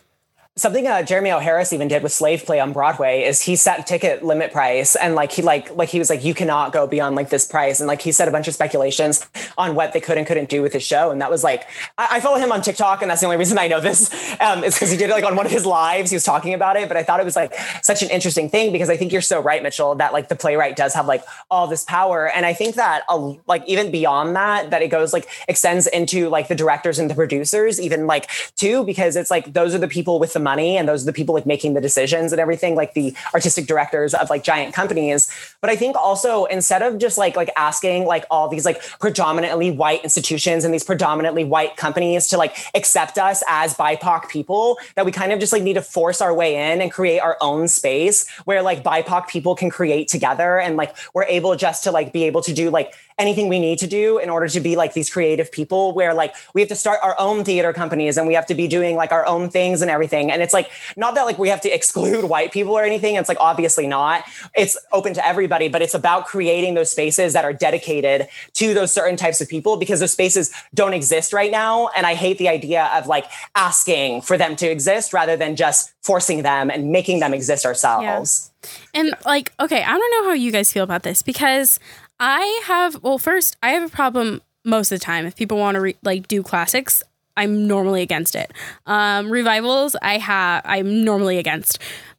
[0.57, 1.39] Something uh, Jeremy O.
[1.39, 5.15] Harris even did with Slave Play on Broadway is he set ticket limit price and
[5.15, 7.79] like he like like he was like you cannot go beyond like this price.
[7.79, 9.25] And like he set a bunch of speculations
[9.57, 11.13] on what they could and couldn't do with his show.
[11.13, 13.59] And that was like I, I follow him on TikTok and that's the only reason
[13.59, 16.11] I know this um, is because he did it like on one of his lives.
[16.11, 18.73] He was talking about it but I thought it was like such an interesting thing
[18.73, 21.69] because I think you're so right Mitchell that like the playwright does have like all
[21.69, 22.29] this power.
[22.29, 26.29] And I think that uh, like even beyond that that it goes like extends into
[26.29, 29.89] like the directors and the producers even like too because it's like those are the
[29.89, 32.75] people with the money and those are the people like making the decisions and everything
[32.75, 35.31] like the artistic directors of like giant companies.
[35.61, 39.71] But i think also instead of just like like asking like all these like predominantly
[39.71, 45.05] white institutions and these predominantly white companies to like accept us as bipoc people that
[45.05, 47.69] we kind of just like need to force our way in and create our own
[47.69, 52.13] space where like bipoc people can create together and like we're able just to like
[52.13, 54.95] be able to do like anything we need to do in order to be like
[54.95, 58.33] these creative people where like we have to start our own theater companies and we
[58.35, 61.23] have to be doing like our own things and everything and it's like not that
[61.23, 64.25] like we have to exclude white people or anything it's like obviously not.
[64.55, 68.93] It's open to everybody but it's about creating those spaces that are dedicated to those
[68.93, 71.89] certain types of people because those spaces don't exist right now.
[71.97, 75.93] And i hate the idea of like asking for them to exist rather than just
[76.03, 78.51] forcing them and making them exist ourselves.
[78.95, 81.79] And like, okay, I don't know how you guys feel about this because
[82.19, 85.27] I have, well, first, I have a problem most of the time.
[85.27, 87.03] If people want to re- like do classics,
[87.41, 88.53] I'm normally against it.
[88.87, 91.79] Um, revivals, I have, I'm normally against.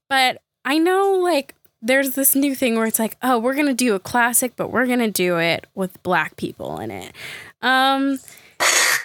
[0.09, 3.93] But I know like there's this new thing where it's like, oh, we're gonna do
[3.93, 7.13] a classic, but we're gonna do it with black people in it.
[7.61, 8.17] Um,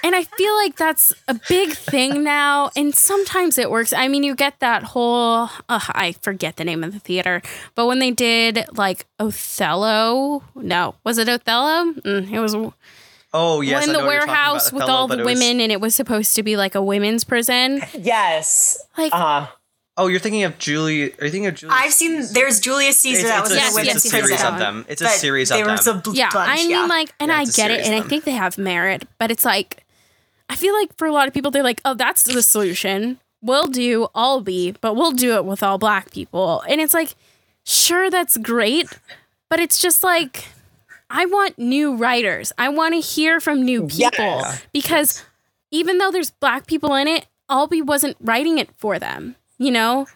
[0.03, 2.71] and I feel like that's a big thing now.
[2.75, 3.93] And sometimes it works.
[3.93, 7.43] I mean, you get that whole, uh, I forget the name of the theater,
[7.75, 11.93] but when they did like Othello, no, was it Othello?
[11.93, 12.57] Mm, it was
[13.39, 15.25] Oh yes, in I the know what you're warehouse about, with Othello, all the it
[15.25, 17.83] was- women, and it was supposed to be like a women's prison.
[17.99, 18.83] Yes.
[18.97, 19.47] Like, Uh,
[19.99, 21.05] Oh, you're thinking of Julie.
[21.05, 21.73] Are you thinking of Julie?
[21.75, 24.09] I've seen there's Julius Caesar It's, that it's was a, in Yes, it's women's a
[24.11, 24.45] series yes.
[24.45, 24.85] of them.
[24.91, 25.97] It's a But series they of were them.
[25.99, 26.85] a bl- yeah, bunch, I mean, yeah.
[26.87, 29.85] like, and Yeah, I get it, and I think they have merit, but it's like,
[30.51, 33.21] I feel like for a lot of people, they're like, oh, that's the solution.
[33.41, 36.63] We'll do all be, but we'll do it with all black people.
[36.69, 37.15] And it's like,
[37.65, 38.89] sure, that's great,
[39.49, 40.45] but it's just like,
[41.09, 42.53] I want new writers.
[42.59, 44.63] I want to hear from new people Yes.
[44.73, 45.25] because
[45.71, 50.07] even though there's black people in it, Albee wasn't writing it for them, you know?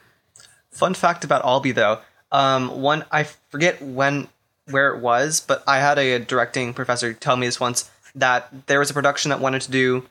[0.71, 2.01] Fun fact about Albee though.
[2.33, 4.29] Um, one I forget when
[4.69, 8.79] where it was, but I had a, directing professor tell me this once that there
[8.79, 10.07] was a production that wanted to do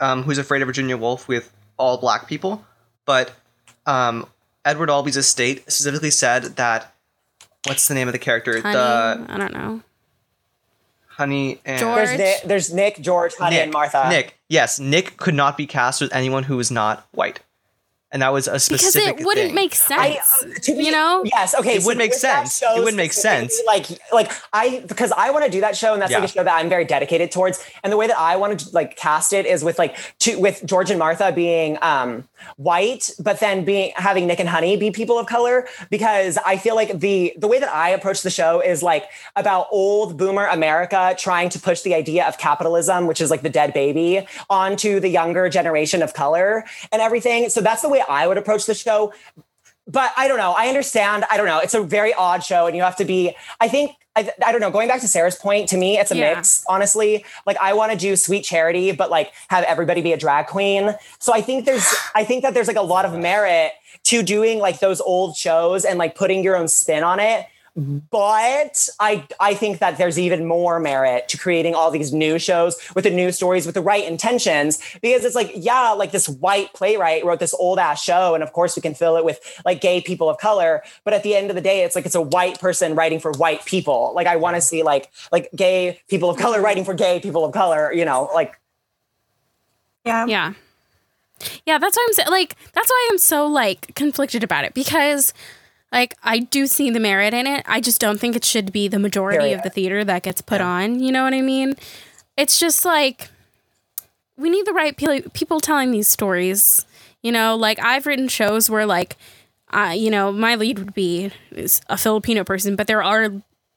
[0.00, 2.64] um, Who's Afraid of Virginia Woolf with all black people,
[3.04, 3.32] but
[3.86, 4.26] um,
[4.64, 6.92] Edward Albee's estate specifically said that
[7.66, 8.60] what's the name of the character?
[8.60, 9.80] Honey, The I don't know.
[11.16, 12.06] Honey and George.
[12.08, 14.08] there's Nick, there's Nick, George, Honey, Nick, and Martha.
[14.08, 17.40] Nick, yes, Nick could not be cast with anyone who was not white,
[18.14, 19.20] and that was a Because specific.
[19.20, 19.54] it wouldn't thing.
[19.54, 20.42] make I, sense.
[20.44, 21.22] uh, to be- you know?
[21.24, 21.54] Yes.
[21.54, 21.76] Okay.
[21.76, 22.62] It would make sense.
[22.62, 23.60] It wouldn't make sense.
[23.66, 26.44] Like, like I because I want to do that show, and that's like a show
[26.44, 27.62] that I'm very dedicated towards.
[27.82, 30.64] And the way that I want to like cast it is with like two, with
[30.64, 32.24] George and Martha being um,
[32.56, 35.66] white, but then being having Nick and Honey be people of color.
[35.90, 39.04] Because I feel like the the way that I approach the show is like
[39.34, 43.50] about old boomer America trying to push the idea of capitalism, which is like the
[43.50, 47.48] dead baby, onto the younger generation of color and everything.
[47.48, 49.12] So that's the way I would approach the show
[49.86, 50.54] but I don't know.
[50.56, 51.24] I understand.
[51.30, 51.58] I don't know.
[51.58, 53.36] It's a very odd show, and you have to be.
[53.60, 53.92] I think.
[54.16, 54.70] I, I don't know.
[54.70, 56.36] Going back to Sarah's point, to me, it's a Yeah.
[56.36, 56.64] mix.
[56.68, 60.46] Honestly, like I want to do sweet charity, but like have everybody be a drag
[60.46, 60.94] queen.
[61.18, 61.86] So I think there's.
[62.14, 63.72] I think that there's like a lot of merit
[64.04, 67.44] to doing like those old shows and like putting your own spin on it.
[67.76, 72.76] But I I think that there's even more merit to creating all these new shows
[72.94, 76.72] with the new stories with the right intentions because it's like yeah like this white
[76.72, 79.80] playwright wrote this old ass show and of course we can fill it with like
[79.80, 82.22] gay people of color but at the end of the day it's like it's a
[82.22, 86.30] white person writing for white people like I want to see like like gay people
[86.30, 88.54] of color writing for gay people of color you know like
[90.04, 90.26] Yeah.
[90.26, 90.52] Yeah.
[91.66, 95.34] Yeah, that's why I'm saying like that's why I'm so like conflicted about it because
[95.94, 97.62] like I do see the merit in it.
[97.66, 99.58] I just don't think it should be the majority Period.
[99.58, 101.76] of the theater that gets put on, you know what I mean?
[102.36, 103.28] It's just like
[104.36, 106.84] we need the right pe- people telling these stories.
[107.22, 109.16] You know, like I've written shows where like
[109.72, 113.30] uh, you know, my lead would be is a Filipino person, but there are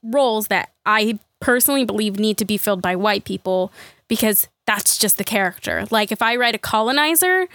[0.04, 3.72] roles that I personally believe need to be filled by white people
[4.08, 5.86] because that's just the character.
[5.92, 7.48] Like if I write a colonizer,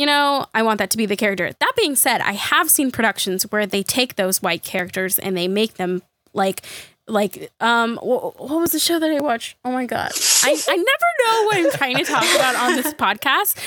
[0.00, 1.50] you know, I want that to be the character.
[1.60, 5.46] That being said, I have seen productions where they take those white characters and they
[5.46, 6.62] make them like
[7.06, 9.56] like um wh- what was the show that I watched?
[9.64, 10.10] Oh my god.
[10.42, 13.58] I, I never know what I'm trying to talk about on this podcast.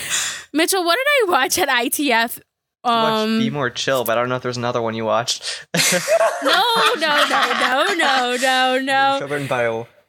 [0.53, 2.39] Mitchell, what did I watch at ITF?
[2.83, 5.67] Um Be More Chill, but I don't know if there's another one you watched.
[6.43, 6.61] no,
[6.97, 9.27] no, no, no, no, no, no.
[9.27, 9.63] Written by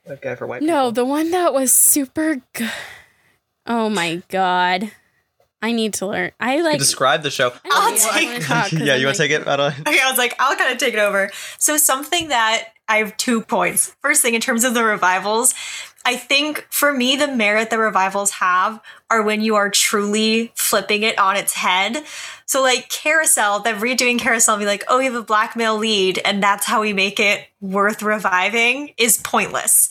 [0.07, 0.93] a guy for white No, people.
[0.93, 2.71] the one that was super good.
[3.67, 4.91] Oh my god.
[5.65, 6.31] I need to learn.
[6.39, 7.49] I like to Describe the show.
[7.49, 9.31] I don't I'll know what I take- wanna talk 'cause yeah, you want to like-
[9.31, 9.75] take it, Madeline?
[9.87, 11.31] Okay, I was like, I'll kind of take it over.
[11.59, 13.97] So something that I have two points.
[14.03, 15.55] First thing, in terms of the revivals,
[16.05, 18.79] I think for me, the merit the revivals have
[19.11, 22.05] are when you are truly flipping it on its head.
[22.45, 25.79] So like Carousel, them redoing Carousel and be like, oh, we have a black male
[25.79, 29.89] lead, and that's how we make it worth reviving is pointless.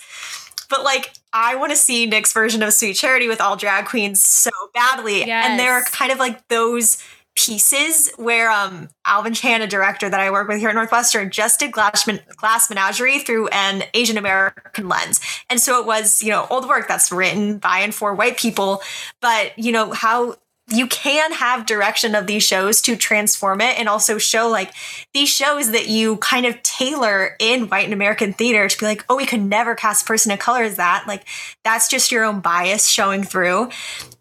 [0.70, 4.24] But like, I want to see Nick's version of Sweet Charity with all drag queens
[4.24, 5.24] so badly.
[5.50, 6.98] And there are kind of like those
[7.36, 11.60] pieces where um Alvin Chan, a director that I work with here at Northwestern, just
[11.60, 15.20] did Glass, Men- Glass Menagerie through an Asian American lens.
[15.50, 18.84] And so it was, you know, old work that's written by and for white people,
[19.20, 20.36] but you know, how
[20.70, 24.72] you can have direction of these shows to transform it and also show like
[25.14, 29.04] these shows that you kind of tailor in white and American theater to be like,
[29.10, 31.04] oh, we could never cast a person of color as that.
[31.06, 31.26] Like
[31.64, 33.70] that's just your own bias showing through.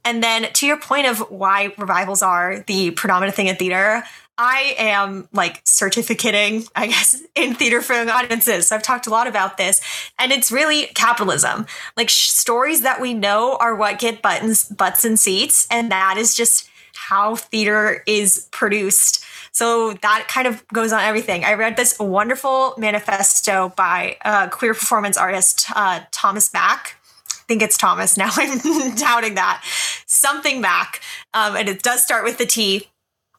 [0.05, 4.03] And then to your point of why revivals are the predominant thing in theater,
[4.43, 8.67] I am like certificating, I guess, in theater for young audiences.
[8.67, 9.81] So I've talked a lot about this,
[10.19, 11.67] and it's really capitalism.
[11.97, 16.17] Like sh- stories that we know are what get buttons, butts, and seats, and that
[16.19, 19.25] is just how theater is produced.
[19.53, 21.45] So that kind of goes on everything.
[21.45, 26.97] I read this wonderful manifesto by uh, queer performance artist uh, Thomas Mac.
[27.31, 28.31] I think it's Thomas now.
[28.33, 29.63] I'm doubting that.
[30.07, 31.01] Something Mac.
[31.33, 32.89] Um, and it does start with the T.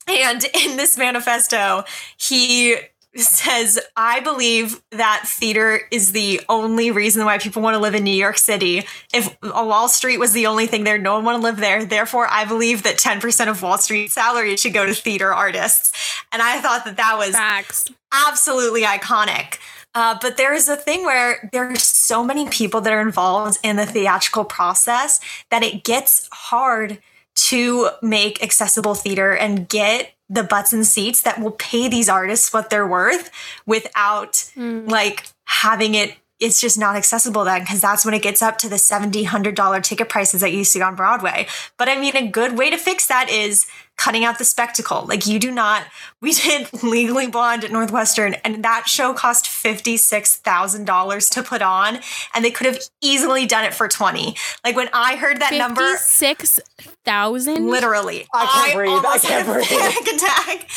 [0.08, 1.84] And in this manifesto,
[2.18, 2.78] he
[3.16, 8.04] says, I believe that theater is the only reason why people want to live in
[8.04, 8.86] New York City.
[9.14, 11.86] If Wall Street was the only thing there, no one want to live there.
[11.86, 15.92] Therefore, I believe that 10% of Wall Street salary should go to theater artists.
[16.32, 17.92] And I thought that that was Facts.
[18.12, 19.60] absolutely iconic.
[19.96, 23.60] Uh, but there is a thing where there are so many people that are involved
[23.64, 25.20] in the theatrical process
[25.52, 27.00] that it gets hard
[27.36, 32.54] to make accessible theater and get the butts and seats that will pay these artists
[32.54, 33.30] what they're worth
[33.66, 34.90] without mm.
[34.90, 38.68] like having it it's just not accessible then because that's when it gets up to
[38.70, 42.28] the 70 100 dollar ticket prices that you see on broadway but i mean a
[42.28, 43.66] good way to fix that is
[43.96, 45.84] cutting out the spectacle like you do not
[46.20, 52.00] we did legally blonde at northwestern and that show cost $56000 to put on
[52.34, 54.36] and they could have easily done it for 20
[54.66, 56.60] like when i heard that number Fifty-six
[57.06, 57.70] thousand.
[57.70, 59.04] literally I can't breathe.
[59.06, 59.68] I can't had a breathe.
[59.68, 60.70] panic attack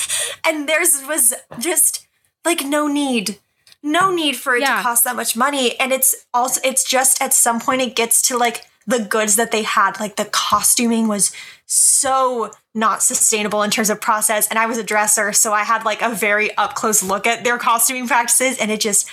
[0.47, 2.07] and theirs was just
[2.45, 3.39] like no need
[3.87, 4.77] no need for it Yeah.
[4.79, 8.21] to cost that much money and it's also it's just at some point it gets
[8.29, 11.33] to like the goods that they had like the costuming was
[11.67, 15.85] so not sustainable in terms of process and i was a dresser so i had
[15.85, 19.09] like a very up close look at their costuming practices and it just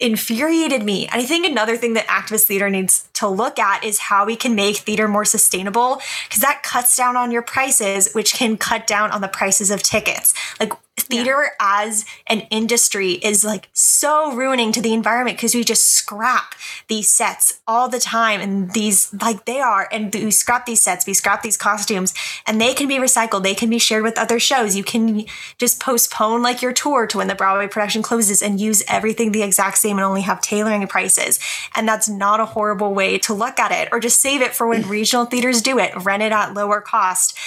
[0.00, 1.06] infuriated me.
[1.06, 4.34] And I think another thing that activist theater needs to look at is how we
[4.34, 8.86] can make theater more sustainable because that cuts down on your prices, which can cut
[8.88, 10.34] down on the prices of tickets.
[10.58, 15.88] Like theater as an industry is like so ruining to the environment because we just
[15.88, 16.54] scrap
[16.88, 21.06] these sets all the time and these like they are and we scrap these sets
[21.06, 22.14] we scrap these costumes
[22.46, 24.76] and they can be recycled they can be shared with other shows.
[24.76, 25.24] You can
[25.58, 29.42] just postpone like your tour to when the broadway production closes and use everything the
[29.42, 31.38] exact same and only have tailoring prices
[31.74, 34.66] and that's not a horrible way to look at it or just save it for
[34.66, 37.38] when regional theaters do it rent it at lower cost.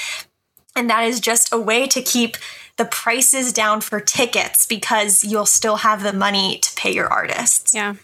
[0.76, 2.38] And that is just a way to keep
[2.80, 7.76] the prices down for tickets because you'll still have the money to pay your artists.
[7.76, 7.96] Yeah.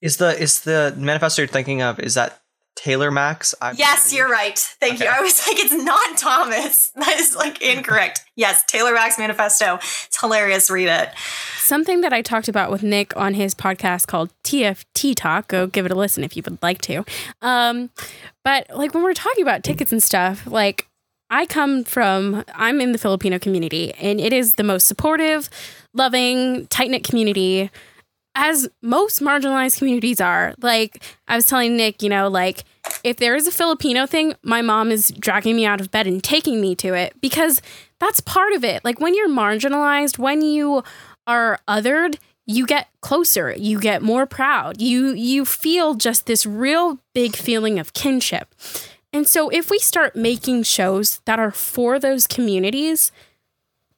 [0.00, 2.40] Is the is the manifesto you're thinking of is that
[2.76, 3.54] Taylor Mac's?
[3.60, 4.58] I Yes, you're right.
[4.58, 5.06] Thank you.
[5.06, 6.92] I was like, it's not Thomas.
[7.00, 8.24] That is like incorrect.
[8.36, 9.76] Yes, Taylor Mac's Manifesto.
[9.76, 10.70] It's hilarious.
[10.70, 11.10] Read it.
[11.58, 15.48] Something that I talked about with Nick on his podcast called TFT Talk.
[15.48, 17.04] Go give it a listen if you would like to.
[17.42, 17.90] Um,
[18.44, 20.86] but like when we're talking about tickets and stuff, like
[21.30, 25.48] I come from, I'm in the Filipino community, and it is the most supportive,
[25.94, 27.70] loving, tight knit community,
[28.34, 30.54] as most marginalized communities are.
[30.60, 32.64] Like I was telling Nick, you know, like
[33.04, 36.22] if there is a Filipino thing, my mom is dragging me out of bed and
[36.22, 37.60] taking me to it because
[37.98, 38.84] that's part of it.
[38.84, 40.82] Like when you're marginalized, when you
[41.26, 44.80] are othered, you get closer, you get more proud.
[44.80, 48.54] You you feel just this real big feeling of kinship.
[49.12, 53.10] And so if we start making shows that are for those communities,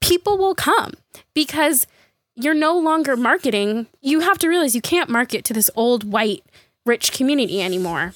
[0.00, 0.94] people will come
[1.34, 1.86] because
[2.34, 3.86] you're no longer marketing.
[4.00, 6.44] You have to realize you can't market to this old white
[6.86, 8.14] rich community anymore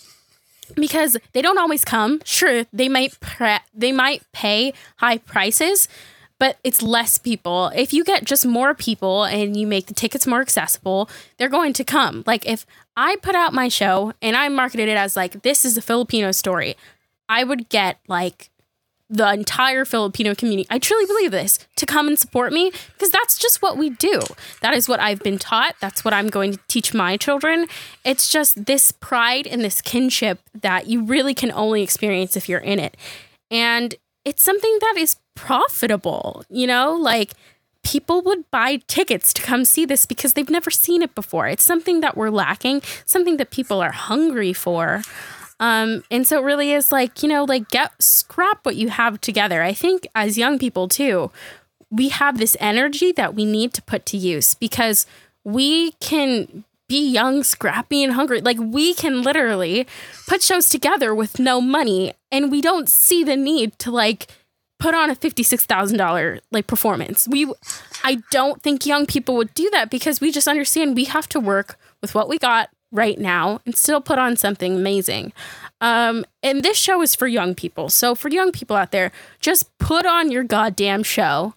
[0.74, 2.20] because they don't always come.
[2.24, 5.88] Sure, they might pre- they might pay high prices,
[6.38, 7.68] but it's less people.
[7.74, 11.08] If you get just more people and you make the tickets more accessible,
[11.38, 12.24] they're going to come.
[12.26, 12.66] Like if
[12.96, 16.32] I put out my show and I marketed it as like this is a Filipino
[16.32, 16.76] story,
[17.28, 18.50] I would get like
[19.08, 20.66] the entire Filipino community.
[20.68, 24.20] I truly believe this to come and support me because that's just what we do.
[24.62, 25.76] That is what I've been taught.
[25.80, 27.66] That's what I'm going to teach my children.
[28.04, 32.58] It's just this pride and this kinship that you really can only experience if you're
[32.58, 32.96] in it.
[33.48, 37.34] And it's something that is profitable, you know, like
[37.84, 41.46] people would buy tickets to come see this because they've never seen it before.
[41.46, 45.02] It's something that we're lacking, something that people are hungry for.
[45.60, 49.20] Um, and so it really is like, you know, like get scrap what you have
[49.20, 49.62] together.
[49.62, 51.30] I think as young people too,
[51.88, 55.06] we have this energy that we need to put to use because
[55.44, 58.40] we can be young, scrappy, and hungry.
[58.40, 59.86] Like we can literally
[60.26, 64.26] put shows together with no money and we don't see the need to like
[64.78, 67.26] put on a $56,000 like performance.
[67.28, 67.50] We
[68.04, 71.40] I don't think young people would do that because we just understand we have to
[71.40, 75.32] work with what we got right now and still put on something amazing.
[75.80, 77.88] Um, and this show is for young people.
[77.88, 81.54] So for young people out there, just put on your goddamn show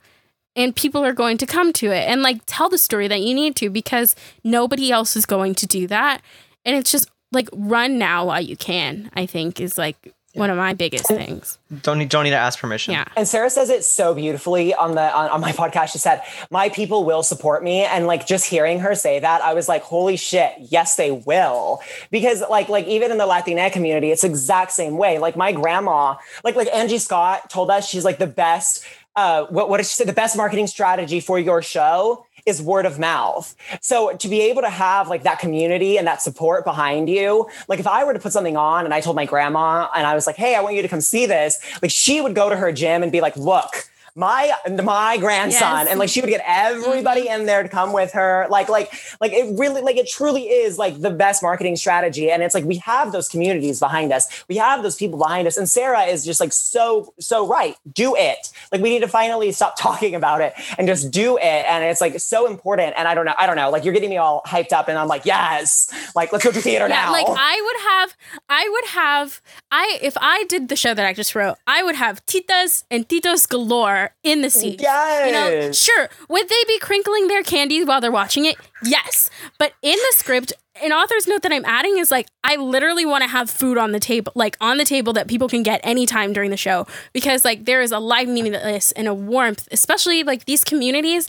[0.55, 3.34] and people are going to come to it and like tell the story that you
[3.34, 6.22] need to because nobody else is going to do that.
[6.65, 10.57] And it's just like run now while you can, I think is like one of
[10.57, 11.57] my biggest things.
[11.82, 12.93] Don't need don't need to ask permission.
[12.93, 13.05] Yeah.
[13.17, 15.89] And Sarah says it so beautifully on the on, on my podcast.
[15.89, 16.21] She said,
[16.51, 19.82] "My people will support me," and like just hearing her say that, I was like,
[19.82, 24.27] "Holy shit, yes, they will!" Because like like even in the Latina community, it's the
[24.27, 25.17] exact same way.
[25.17, 28.84] Like my grandma, like like Angie Scott told us, she's like the best.
[29.15, 30.05] Uh, what what did she say?
[30.05, 33.55] The best marketing strategy for your show is word of mouth.
[33.81, 37.79] So to be able to have like that community and that support behind you, like
[37.79, 40.27] if I were to put something on and I told my grandma and I was
[40.27, 42.71] like, "Hey, I want you to come see this," like she would go to her
[42.71, 44.53] gym and be like, "Look." My
[44.84, 45.88] my grandson, Yes.
[45.89, 47.41] and like she would get everybody mm-hmm.
[47.41, 48.47] in there to come with her.
[48.49, 48.91] Like like
[49.22, 52.32] like it really like it truly is like the best marketing strategy.
[52.32, 54.43] And it's like we have those communities behind us.
[54.47, 55.57] We have those people behind us.
[55.57, 57.76] And Sarah is just like so so right.
[57.93, 58.51] Do it.
[58.72, 61.43] Like we need to finally stop talking about it and just do it.
[61.43, 62.93] And it's like so important.
[62.97, 63.36] And I don't know.
[63.38, 63.70] I don't know.
[63.70, 65.91] Like you're getting me all hyped up, and I'm like, yes.
[66.16, 67.12] Like let's go to theater Yeah, now.
[67.12, 68.18] like I would have,
[68.49, 69.41] I would have,
[69.72, 73.07] I if I did the show that I just wrote, I would have titas and
[73.07, 74.79] titos galore in the seat.
[74.81, 75.77] You know, Yes.
[75.79, 76.09] sure.
[76.29, 78.55] Would they be crinkling their candy while they're watching it?
[78.83, 79.29] Yes.
[79.57, 83.23] But in the script, an author's note that I'm adding is like, I literally want
[83.23, 86.31] to have food on the table, like on the table that people can get anytime
[86.31, 90.63] during the show because like there is a liveliness and a warmth, especially like these
[90.63, 91.27] communities.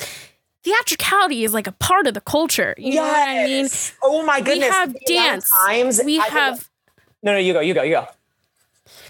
[0.63, 2.75] Theatricality is like a part of the culture.
[2.77, 3.69] You know what I mean?
[4.03, 4.69] Oh my goodness.
[4.69, 5.51] We have The amount of dance.
[5.67, 6.69] Times we I think- have
[7.23, 8.07] no, no, you go, you go, you go.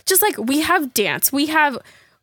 [0.06, 1.78] just like we have dance we have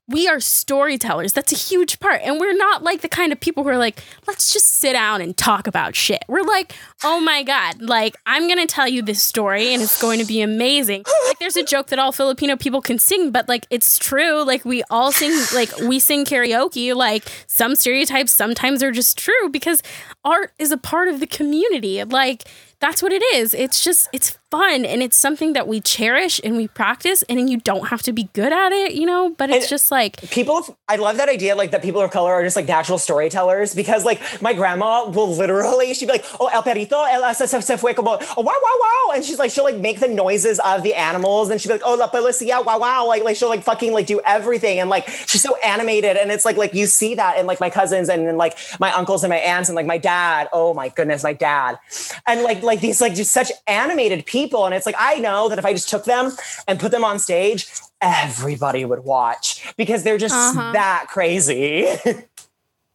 [0.09, 1.33] we are storytellers.
[1.33, 2.21] That's a huge part.
[2.23, 5.21] And we're not like the kind of people who are like let's just sit down
[5.21, 6.23] and talk about shit.
[6.27, 10.19] We're like oh my god like i'm gonna tell you this story and it's going
[10.19, 11.03] to be amazing.
[11.27, 14.43] Like there's a joke that all filipino people can sing but like it's true.
[14.43, 16.95] Like we all sing like we sing karaoke.
[16.95, 19.83] Like some stereotypes sometimes are just true because
[20.23, 22.03] art is a part of the community.
[22.03, 22.45] Like
[22.79, 23.53] that's what it is.
[23.53, 27.57] It's just it's fun and it's something that we cherish and we practice and you
[27.57, 30.77] don't have to be good at it, you know, but it's And- just like people
[30.87, 34.05] i love that idea like that people of color are just like natural storytellers because
[34.05, 38.17] like my grandma will literally she'd be like oh el perito el se, fue como
[38.37, 41.49] oh, wow wow wow and she's like she'll like make the noises of the animals
[41.49, 44.05] and she'd be like oh la policía wow wow like like she'll like fucking like
[44.07, 47.45] do everything and like she's so animated and it's like like you see that in
[47.45, 50.47] like my cousins and then like my uncles and my aunts and like my dad
[50.53, 51.77] oh my goodness my dad
[52.25, 55.57] and like like these like just such animated people and it's like i know that
[55.59, 56.31] if i just took them
[56.67, 57.67] and put them on stage
[58.01, 60.71] everybody would watch because they're just Uh-huh.
[60.73, 61.87] that crazy.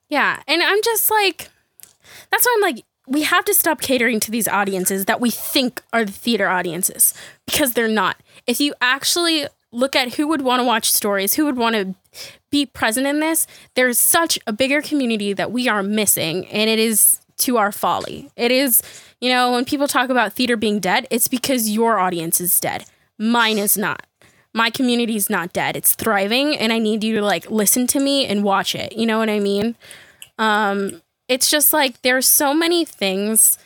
[0.09, 1.49] yeah, and I'm just like
[2.31, 5.83] that's why I'm like we have to stop catering to these audiences that we think
[5.93, 7.15] are the theater audiences
[7.47, 8.17] because they're not.
[8.47, 11.95] If you actually look at who would want to watch stories, who would want to
[12.51, 16.79] be present in this, there's such a bigger community that we are missing and it
[16.79, 18.31] is to our folly.
[18.37, 18.83] It is,
[19.23, 22.87] you know, when people talk about theater being dead, it's because your audience is dead.
[23.19, 24.05] Mine is not.
[24.53, 25.77] My community is not dead.
[25.77, 28.95] It's thriving and I need you to like listen to me and watch it.
[28.97, 29.77] You know what I mean?
[30.39, 33.59] Um it's just like there's so many things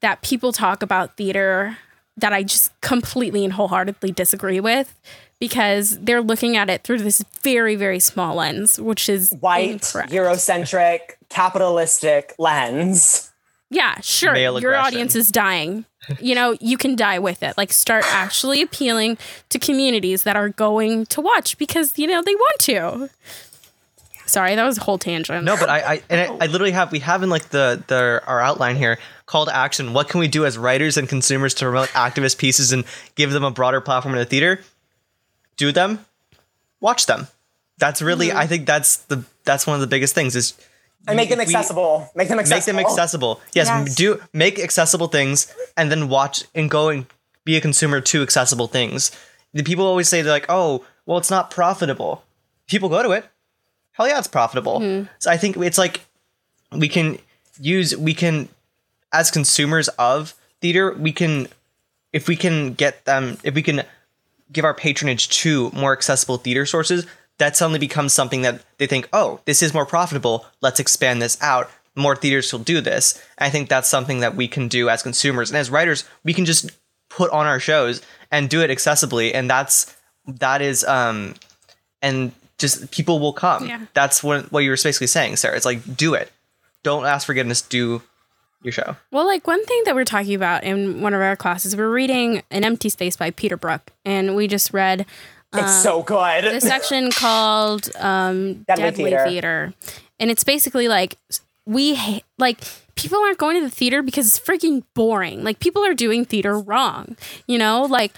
[0.00, 1.76] that people talk about theater
[2.16, 4.98] that I just completely and wholeheartedly disagree with
[5.38, 10.10] because they're looking at it through this very very small lens, which is White, incorrect.
[10.10, 13.30] Eurocentric, capitalistic lens.
[13.70, 14.32] Yeah, sure.
[14.32, 14.94] Male Your aggression.
[14.94, 15.84] audience is dying.
[16.20, 17.56] You know, you can die with it.
[17.56, 22.34] Like, start actually appealing to communities that are going to watch because, you know, they
[22.34, 23.10] want to.
[24.26, 25.44] Sorry, that was a whole tangent.
[25.44, 28.20] No, but I, I and I, I literally have we have in like the the
[28.26, 29.92] our outline here call to action.
[29.92, 33.44] What can we do as writers and consumers to promote activist pieces and give them
[33.44, 34.60] a broader platform in the theater?
[35.56, 36.04] Do them,
[36.80, 37.28] watch them.
[37.78, 38.38] That's really Mm-hmm.
[38.38, 40.54] I think that's the that's one of the biggest things is
[41.08, 42.10] And make them if we- accessible.
[42.14, 42.74] make them accessible.
[42.76, 43.40] Make them accessible.
[43.54, 43.94] Yes, Yes.
[43.94, 47.06] do make accessible things and then watch and go and
[47.44, 49.10] be a consumer to accessible things.
[49.54, 52.24] The people always say they're like, "Oh, well, it's not profitable."
[52.66, 53.24] People go to it.
[53.92, 54.80] Hell yeah, it's profitable.
[54.80, 55.06] Mm-hmm.
[55.20, 56.00] So I think it's like
[56.72, 57.18] we can
[57.60, 58.48] use we can
[59.12, 61.48] as consumers of theater, we can
[62.12, 63.84] if we can get them if we can
[64.52, 67.06] give our patronage to more accessible theater sources,
[67.38, 70.46] that suddenly becomes something that they think, oh, this is more profitable.
[70.60, 71.70] Let's expand this out.
[71.94, 73.22] More theaters will do this.
[73.38, 76.04] I think that's something that we can do as consumers and as writers.
[76.24, 76.70] We can just
[77.08, 81.34] put on our shows and do it accessibly, and that's that is um,
[82.02, 83.66] and just people will come.
[83.66, 83.86] Yeah.
[83.94, 85.56] That's what what you were basically saying, Sarah.
[85.56, 86.30] It's like do it.
[86.82, 87.62] Don't ask forgiveness.
[87.62, 88.02] Do
[88.62, 88.96] your show.
[89.10, 92.42] Well, like one thing that we're talking about in one of our classes, we're reading
[92.50, 95.06] An Empty Space by Peter Brook, and we just read
[95.54, 96.44] It's so good.
[96.44, 99.24] the section called um, Deadly Deadly, Theater.
[99.26, 99.74] Theater.
[100.20, 101.16] and it's basically like
[101.64, 102.60] we ha- like
[102.94, 105.42] people aren't going to the theater because it's freaking boring.
[105.44, 107.16] Like people are doing theater wrong,
[107.46, 107.82] you know.
[107.82, 108.12] Like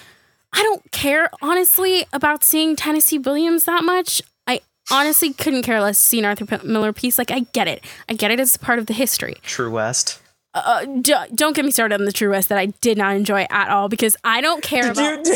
[0.52, 4.22] I don't care honestly about seeing Tennessee Williams that much.
[4.46, 4.60] I
[4.90, 7.18] honestly couldn't care less seeing Arthur P- Miller piece.
[7.18, 7.84] Like I get it.
[8.08, 9.34] I get it as part of the history.
[9.42, 10.20] True West.
[10.54, 13.46] Uh, d- don't get me started on the True West that I did not enjoy
[13.50, 15.26] at all because I don't care about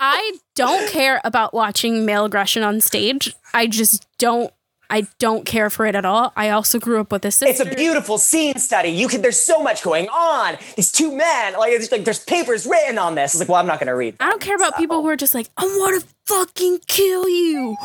[0.00, 3.34] I don't care about watching male aggression on stage.
[3.52, 4.52] I just don't.
[4.90, 6.32] I don't care for it at all.
[6.36, 7.50] I also grew up with a sister.
[7.50, 8.90] it's a beautiful scene study.
[8.90, 9.22] You can.
[9.22, 10.58] There's so much going on.
[10.76, 13.34] These two men, like, it's like there's papers written on this.
[13.34, 14.16] It's like, well, I'm not gonna read.
[14.20, 17.76] I don't care about people who are just like, I want to fucking kill you.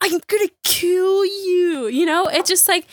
[0.00, 1.86] I'm gonna kill you.
[1.86, 2.86] You know, it's just like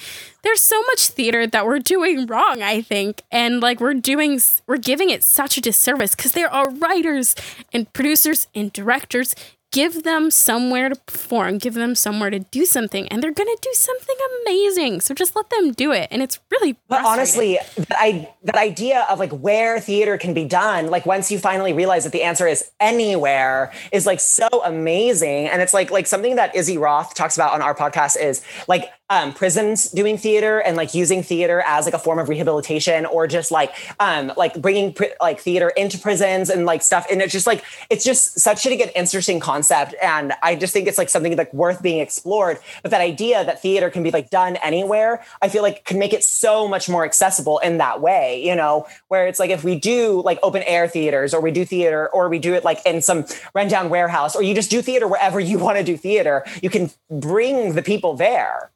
[0.44, 2.62] there's so much theater that we're doing wrong.
[2.62, 6.70] I think, and like we're doing, we're giving it such a disservice because there are
[6.70, 7.36] writers
[7.74, 9.36] and producers and directors.
[9.72, 11.58] Give them somewhere to perform.
[11.58, 15.02] Give them somewhere to do something, and they're gonna do something amazing.
[15.02, 16.78] So just let them do it, and it's really.
[16.90, 21.32] But honestly, that, I, that idea of like where theater can be done, like once
[21.32, 25.48] you finally realize that the answer is anywhere, is like so amazing.
[25.48, 28.92] And it's like like something that Izzy Roth talks about on our podcast is like
[29.12, 33.28] um, prisons doing theater and like using theater as like a form of rehabilitation, or
[33.28, 37.06] just like um, like bringing pri- like theater into prisons and like stuff.
[37.12, 40.88] And it's just like it's just such a good interesting concept, and I just think
[40.88, 42.60] it's like something like worth being explored.
[42.84, 46.14] But that idea that theater can be like done anywhere, I feel like can make
[46.14, 48.42] it so much more accessible in that way.
[48.46, 51.66] You know, where it's like if we do like open air theaters, or we do
[51.66, 55.06] theater, or we do it like in some rundown warehouse, or you just do theater
[55.06, 58.72] wherever you want to do theater, you can bring the people there.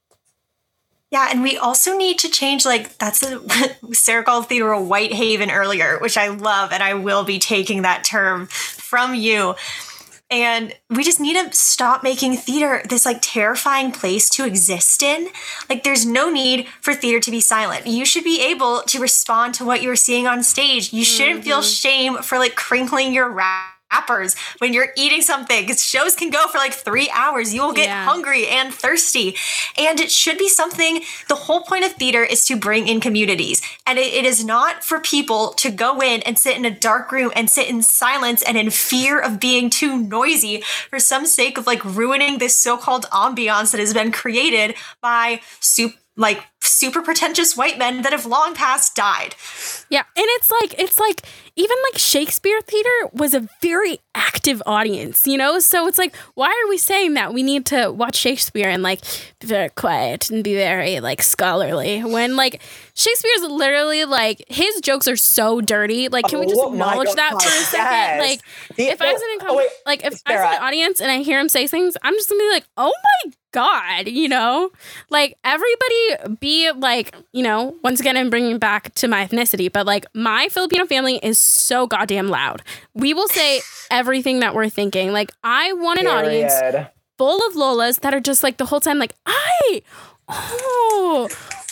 [1.15, 3.41] Yeah, and we also need to change like that's a
[3.93, 7.83] Sarah called theater a white haven earlier, which I love, and I will be taking
[7.83, 9.55] that term from you.
[10.29, 15.29] And we just need to stop making theater this like terrifying place to exist in.
[15.69, 17.87] Like, there's no need for theater to be silent.
[17.87, 20.91] You should be able to respond to what you're seeing on stage.
[20.91, 21.65] You shouldn't feel mm-hmm.
[21.65, 23.29] shame for like crinkling your
[23.95, 27.53] wrappers when you're eating something because shows can go for like three hours.
[27.53, 28.05] You will get Yeah.
[28.05, 29.35] hungry and thirsty.
[29.77, 33.61] And it should be something, the whole point of theater is to bring in communities.
[33.85, 37.11] And it- it is not for people to go in and sit in a dark
[37.11, 41.57] room and sit in silence and in fear of being too noisy for some sake
[41.57, 45.93] of like ruining this so called ambiance that has been created by soup.
[46.17, 49.35] Like super pretentious white men that have long past died.
[49.89, 51.21] Yeah, and it's like it's like
[51.55, 55.59] even like Shakespeare theater was a very active audience, you know?
[55.59, 59.01] So it's like why are we saying that we need to watch Shakespeare and like
[59.39, 62.61] be very quiet and be very like scholarly when like
[62.95, 66.09] Shakespeare's literally like his jokes are so dirty.
[66.09, 67.85] Like can we just Oh my acknowledge that God, for a second?
[67.85, 68.21] yes.
[68.21, 70.63] Like The- if I was oh, in a oh, like if I was in an
[70.63, 72.91] audience and I hear him say things, I'm just gonna be like, oh
[73.25, 74.69] my god, you know,
[75.09, 79.85] like everybody be like, you know, once again, I'm bringing back to my ethnicity, but
[79.85, 82.63] like my Filipino family is so goddamn loud.
[82.93, 85.13] We will say everything that we're thinking.
[85.13, 86.53] Like I want an audience
[87.17, 89.81] full of lolas that are just like the whole time, like, I,
[90.27, 91.29] oh,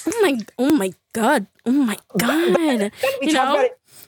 [0.07, 3.67] oh my, oh my god, oh my god, we you know.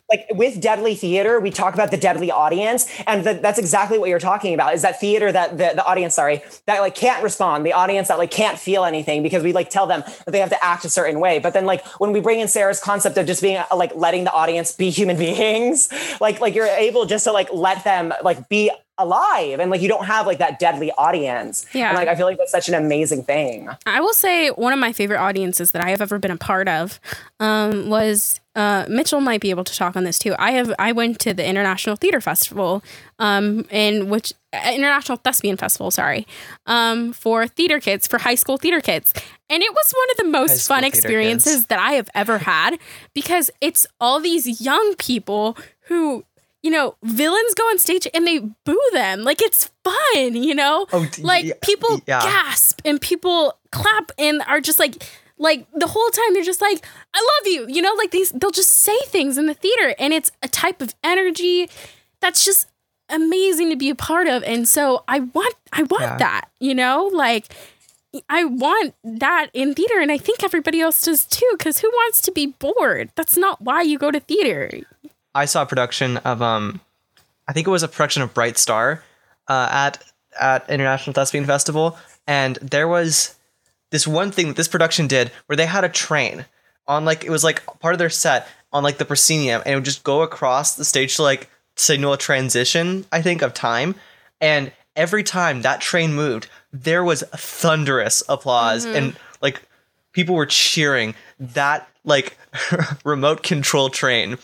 [0.09, 4.09] Like with deadly theater we talk about the deadly audience and th- that's exactly what
[4.09, 7.65] you're talking about is that theater that the, the audience sorry that like can't respond
[7.65, 10.49] the audience that like can't feel anything because we like tell them that they have
[10.49, 11.39] to act a certain way.
[11.39, 14.23] But then like when we bring in sarah's concept of just being uh, like letting
[14.23, 15.89] the audience be human beings
[16.21, 19.87] like like you're able just to like let them like be alive and like you
[19.89, 21.89] don't have like that deadly audience Yeah.
[21.89, 24.79] and like i feel like that's such an amazing thing I will say one of
[24.79, 26.99] my favorite audiences that I have ever been a part of
[27.39, 30.33] um, was uh, Mitchell might be able to talk on this too.
[30.39, 32.81] I have I went to the International Theater Festival,
[33.19, 36.25] um, in which uh, International Thespian Festival, sorry,
[36.65, 39.13] um, for theater kids for high school theater kids,
[39.49, 41.65] and it was one of the most fun experiences kids.
[41.67, 42.79] that I have ever had
[43.13, 46.23] because it's all these young people who.
[46.65, 49.23] You know, villains go on stage and they boo them.
[49.23, 50.87] Like it's fun, you know?
[50.91, 52.21] Oh, like yeah, people yeah.
[52.21, 55.03] gasp and people clap and are just like
[55.37, 56.79] like the whole time they're just like
[57.13, 60.13] i love you you know like these they'll just say things in the theater and
[60.13, 61.69] it's a type of energy
[62.21, 62.67] that's just
[63.09, 66.17] amazing to be a part of and so i want i want Yeah.
[66.19, 67.53] that you know like
[68.29, 72.21] i want that in theater and i think everybody else does too because who wants
[72.21, 74.71] to be bored that's not why you go to theater
[75.35, 76.79] I saw a production of um,
[77.47, 79.03] I think it was a production of Bright Star,
[79.47, 80.03] uh, at
[80.39, 83.35] at International Thespian Festival, and there was
[83.91, 86.45] this one thing that this production did where they had a train
[86.87, 89.75] on like it was like part of their set on like the proscenium, and it
[89.75, 93.95] would just go across the stage to like signal a transition, I think, of time,
[94.41, 99.61] and every time that train moved, there was thunderous applause and like
[100.13, 102.37] people were cheering that like
[103.03, 104.37] remote control train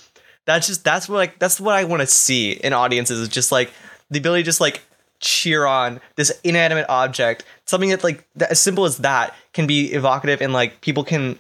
[0.46, 3.52] that's just that's what like that's what I want to see in audiences is just
[3.52, 3.72] like
[4.10, 4.82] the ability to just like
[5.20, 9.94] cheer on this inanimate object, something that like that, as simple as that can be
[9.94, 11.40] evocative and like people can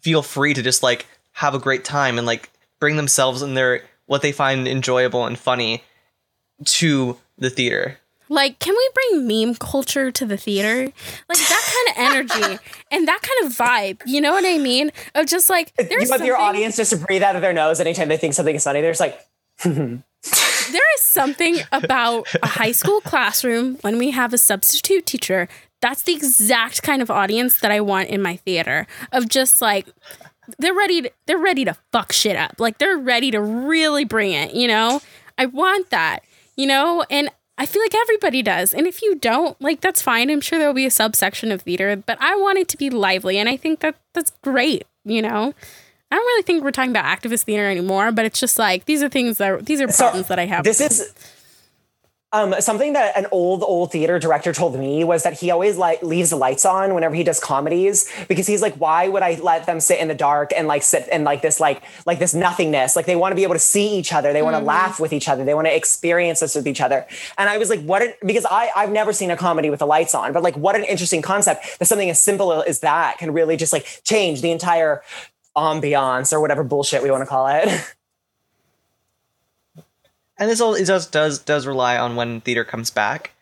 [0.00, 3.82] feel free to just like have a great time and like bring themselves and their
[4.06, 5.82] what they find enjoyable and funny
[6.64, 7.98] to the theater.
[8.30, 10.84] Like, can we bring meme culture to the theater?
[11.28, 12.58] Like that kind of energy
[12.92, 14.00] and that kind of vibe.
[14.06, 14.92] You know what I mean?
[15.16, 17.80] Of just like You there's want your audience just to breathe out of their nose
[17.80, 18.80] anytime they think something is funny.
[18.80, 19.20] They're just like,
[19.64, 25.48] there is something about a high school classroom when we have a substitute teacher.
[25.82, 28.86] That's the exact kind of audience that I want in my theater.
[29.10, 29.88] Of just like
[30.58, 32.60] they're ready to, they're ready to fuck shit up.
[32.60, 35.02] Like they're ready to really bring it, you know?
[35.36, 36.20] I want that,
[36.56, 37.04] you know?
[37.10, 37.28] And
[37.60, 38.72] I feel like everybody does.
[38.72, 40.30] And if you don't, like that's fine.
[40.30, 43.36] I'm sure there'll be a subsection of theater, but I want it to be lively
[43.36, 45.52] and I think that that's great, you know?
[46.10, 49.02] I don't really think we're talking about activist theater anymore, but it's just like these
[49.02, 50.64] are things that these are So, problems that I have.
[50.64, 51.12] This is
[52.32, 56.00] um, something that an old old theater director told me was that he always like
[56.02, 59.66] leaves the lights on whenever he does comedies because he's like, why would I let
[59.66, 62.94] them sit in the dark and like sit in like this like like this nothingness?
[62.94, 65.12] Like they want to be able to see each other, they want to laugh with
[65.12, 67.04] each other, they want to experience this with each other.
[67.36, 68.02] And I was like, what?
[68.02, 70.76] An, because I I've never seen a comedy with the lights on, but like what
[70.76, 74.52] an interesting concept that something as simple as that can really just like change the
[74.52, 75.02] entire
[75.56, 77.68] ambiance or whatever bullshit we want to call it.
[80.40, 83.32] And this all it does does does rely on when theater comes back.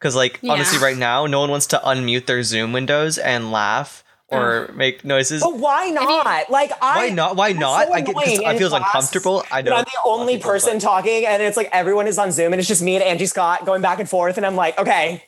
[0.00, 0.52] Cause like Yeah.
[0.52, 5.04] honestly right now, no one wants to unmute their Zoom windows and laugh or make
[5.04, 5.40] noises.
[5.42, 6.50] But why not?
[6.50, 7.36] like, I Why not?
[7.36, 7.86] Why not?
[7.88, 9.42] so I get- annoying just- I in feels class uncomfortable.
[9.50, 11.56] I that know I'm the a lot of only people, person but- talking, and it's
[11.56, 14.08] like everyone is on Zoom, and it's just me and Angie Scott going back and
[14.08, 15.24] forth, and I'm like, okay,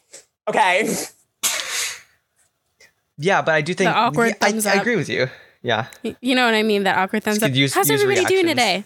[0.49, 0.87] okay.
[3.19, 4.81] Yeah, but I do think The awkward yeah, I, thumbs I up.
[4.83, 5.29] agree with you.
[5.63, 5.87] Yeah.
[6.21, 6.85] You know what I mean?
[6.85, 7.49] That awkward thumbs up.
[7.51, 8.85] could use- How's use everybody doing today?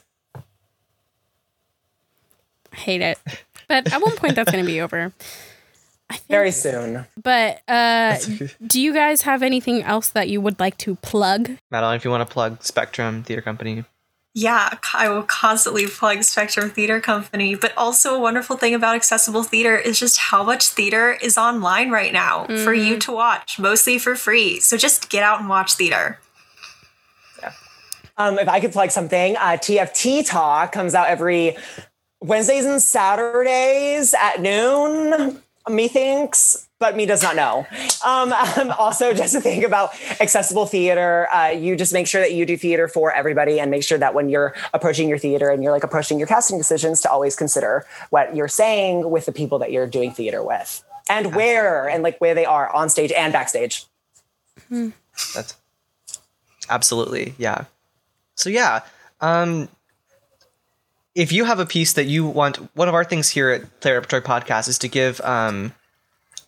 [2.74, 3.18] I hate it.
[3.68, 5.12] But at one point that's gonna be over.
[6.10, 7.06] I think, Very soon.
[7.22, 8.18] but uh
[8.66, 11.52] do you guys have anything else that you would like to plug?
[11.70, 13.84] Madeline, if you want to plug Spectrum Theater Company.
[14.36, 19.44] Yeah, I will constantly plug Spectrum Theater Company, but also a wonderful thing about accessible
[19.44, 23.96] theater is just how much theater is online right now for you to watch, mostly
[23.96, 24.58] for free.
[24.58, 26.18] So just get out and watch theater.
[27.40, 27.52] Yeah.
[28.18, 31.56] Um, if I could plug something, uh, TFT Talk comes out every
[32.24, 35.40] Wednesdays and Saturdays at noon.
[35.66, 37.66] Methinks, but me does not know.
[38.04, 42.34] Um, um, also, just to think about accessible theater, uh, you just make sure that
[42.34, 45.62] you do theater for everybody, and make sure that when you're approaching your theater and
[45.62, 49.58] you're like approaching your casting decisions, to always consider what you're saying with the people
[49.58, 53.32] that you're doing theater with, and where and like where they are on stage and
[53.32, 53.86] backstage.
[55.34, 55.56] That's
[56.68, 57.64] absolutely yeah.
[58.34, 58.80] So yeah,
[59.22, 59.70] um,
[61.14, 64.02] if you have a piece that you want, one of our things here at Playwright
[64.02, 65.72] Repertory Podcast is to give um,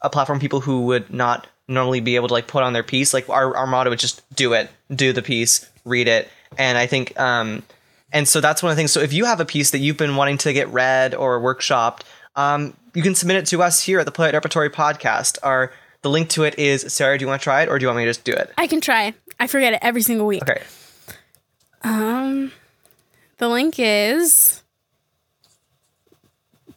[0.03, 3.15] a platform people who would not normally be able to like put on their piece.
[3.15, 6.87] Like our, our motto is just do it, do the piece, read it, and I
[6.87, 7.63] think um,
[8.13, 8.93] and so that's one of the things.
[8.93, 12.03] So if you have a piece that you've been wanting to get read or workshopped,
[12.35, 15.39] um, you can submit it to us here at the Playwright Repertory Podcast.
[15.43, 17.19] Our the link to it is Sarah.
[17.19, 18.53] Do you want to try it, or do you want me to just do it?
[18.59, 19.15] I can try.
[19.39, 20.43] I forget it every single week.
[20.43, 20.63] Okay.
[21.83, 22.53] Um
[23.39, 24.63] the link is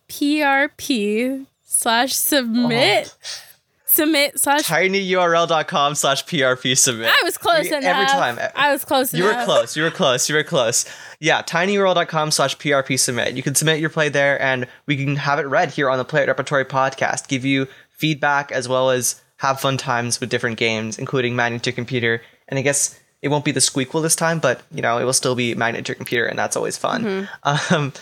[0.07, 3.07] PRP slash submit.
[3.07, 3.45] Uh-huh.
[3.85, 7.07] Submit slash tinyurl.com slash prp submit.
[7.07, 7.83] I was close You- enough.
[7.95, 8.37] Every time.
[8.55, 9.75] I was close You were close.
[9.75, 10.29] You were close.
[10.29, 10.85] You were close.
[11.19, 13.33] Yeah, tinyurl.com slash prp submit.
[13.33, 16.05] You can submit your play there and we can have it read here on the
[16.05, 20.99] Playwright Repertory podcast, give you feedback as well as have fun times with different games,
[20.99, 22.21] including Magnet to Your Computer.
[22.47, 25.13] And I guess it won't be the Squeakquel this time, but you know, it will
[25.13, 27.27] still be Magnet to Your Computer, and that's always fun.
[27.43, 27.93] Um,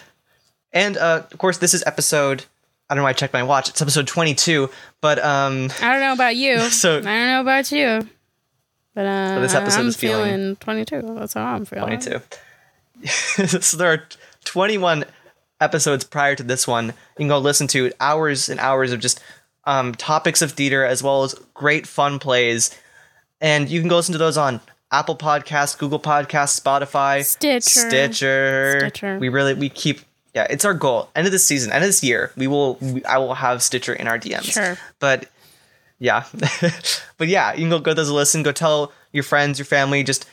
[0.74, 2.46] and uh, of course, this is episode.
[2.90, 3.68] I don't know why I checked my watch.
[3.70, 4.70] It's episode 22,
[5.02, 6.60] but um, I don't know about you.
[6.70, 8.08] So- I don't know about you.
[8.94, 11.02] But uh, So this episode I'm is feeling- feeling 22.
[11.20, 12.00] That's how I'm feeling.
[12.00, 12.22] 22.
[13.62, 14.08] so there are
[14.46, 15.06] 21
[15.62, 16.88] episodes prior to this one.
[16.88, 19.20] You can go listen to hours and hours of just
[19.66, 22.76] um, topics of theater as well as great fun plays.
[23.42, 24.62] And you can go listen to those on
[24.92, 27.62] Apple Podcasts, Google Podcasts, Spotify, Stitcher.
[27.62, 28.80] Stitcher.
[28.80, 29.20] Stitcher.
[29.20, 30.02] We really we keep
[30.34, 31.10] yeah, it's our goal.
[31.16, 33.94] End of this season, end of this year, we will we, I will have Stitcher
[33.94, 34.54] in our DMs.
[34.54, 34.78] Sure.
[35.00, 35.30] But
[36.00, 36.26] yeah.
[37.18, 40.04] but yeah, you can go go those a listen, go tell your friends, your family,
[40.04, 40.28] just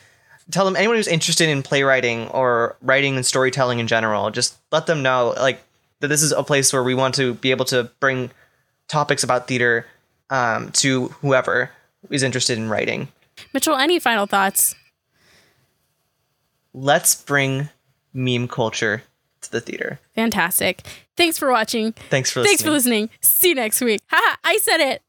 [0.51, 4.85] tell them anyone who's interested in playwriting or writing and storytelling in general, just let
[4.85, 5.61] them know like
[6.01, 8.29] that this is a place where we want to be able to bring
[8.87, 9.85] topics about theater
[10.29, 11.71] um, to whoever
[12.09, 13.07] is interested in writing.
[13.53, 14.75] Mitchell, any final thoughts?
[16.73, 17.69] Let's bring
[18.13, 19.03] meme culture
[19.41, 19.99] to the theater.
[20.15, 20.81] Fantastic.
[21.15, 21.93] Thanks for watching.
[22.09, 22.49] Thanks for listening.
[22.51, 23.09] Thanks for listening.
[23.21, 24.01] See you next week.
[24.07, 25.01] Haha, I said it.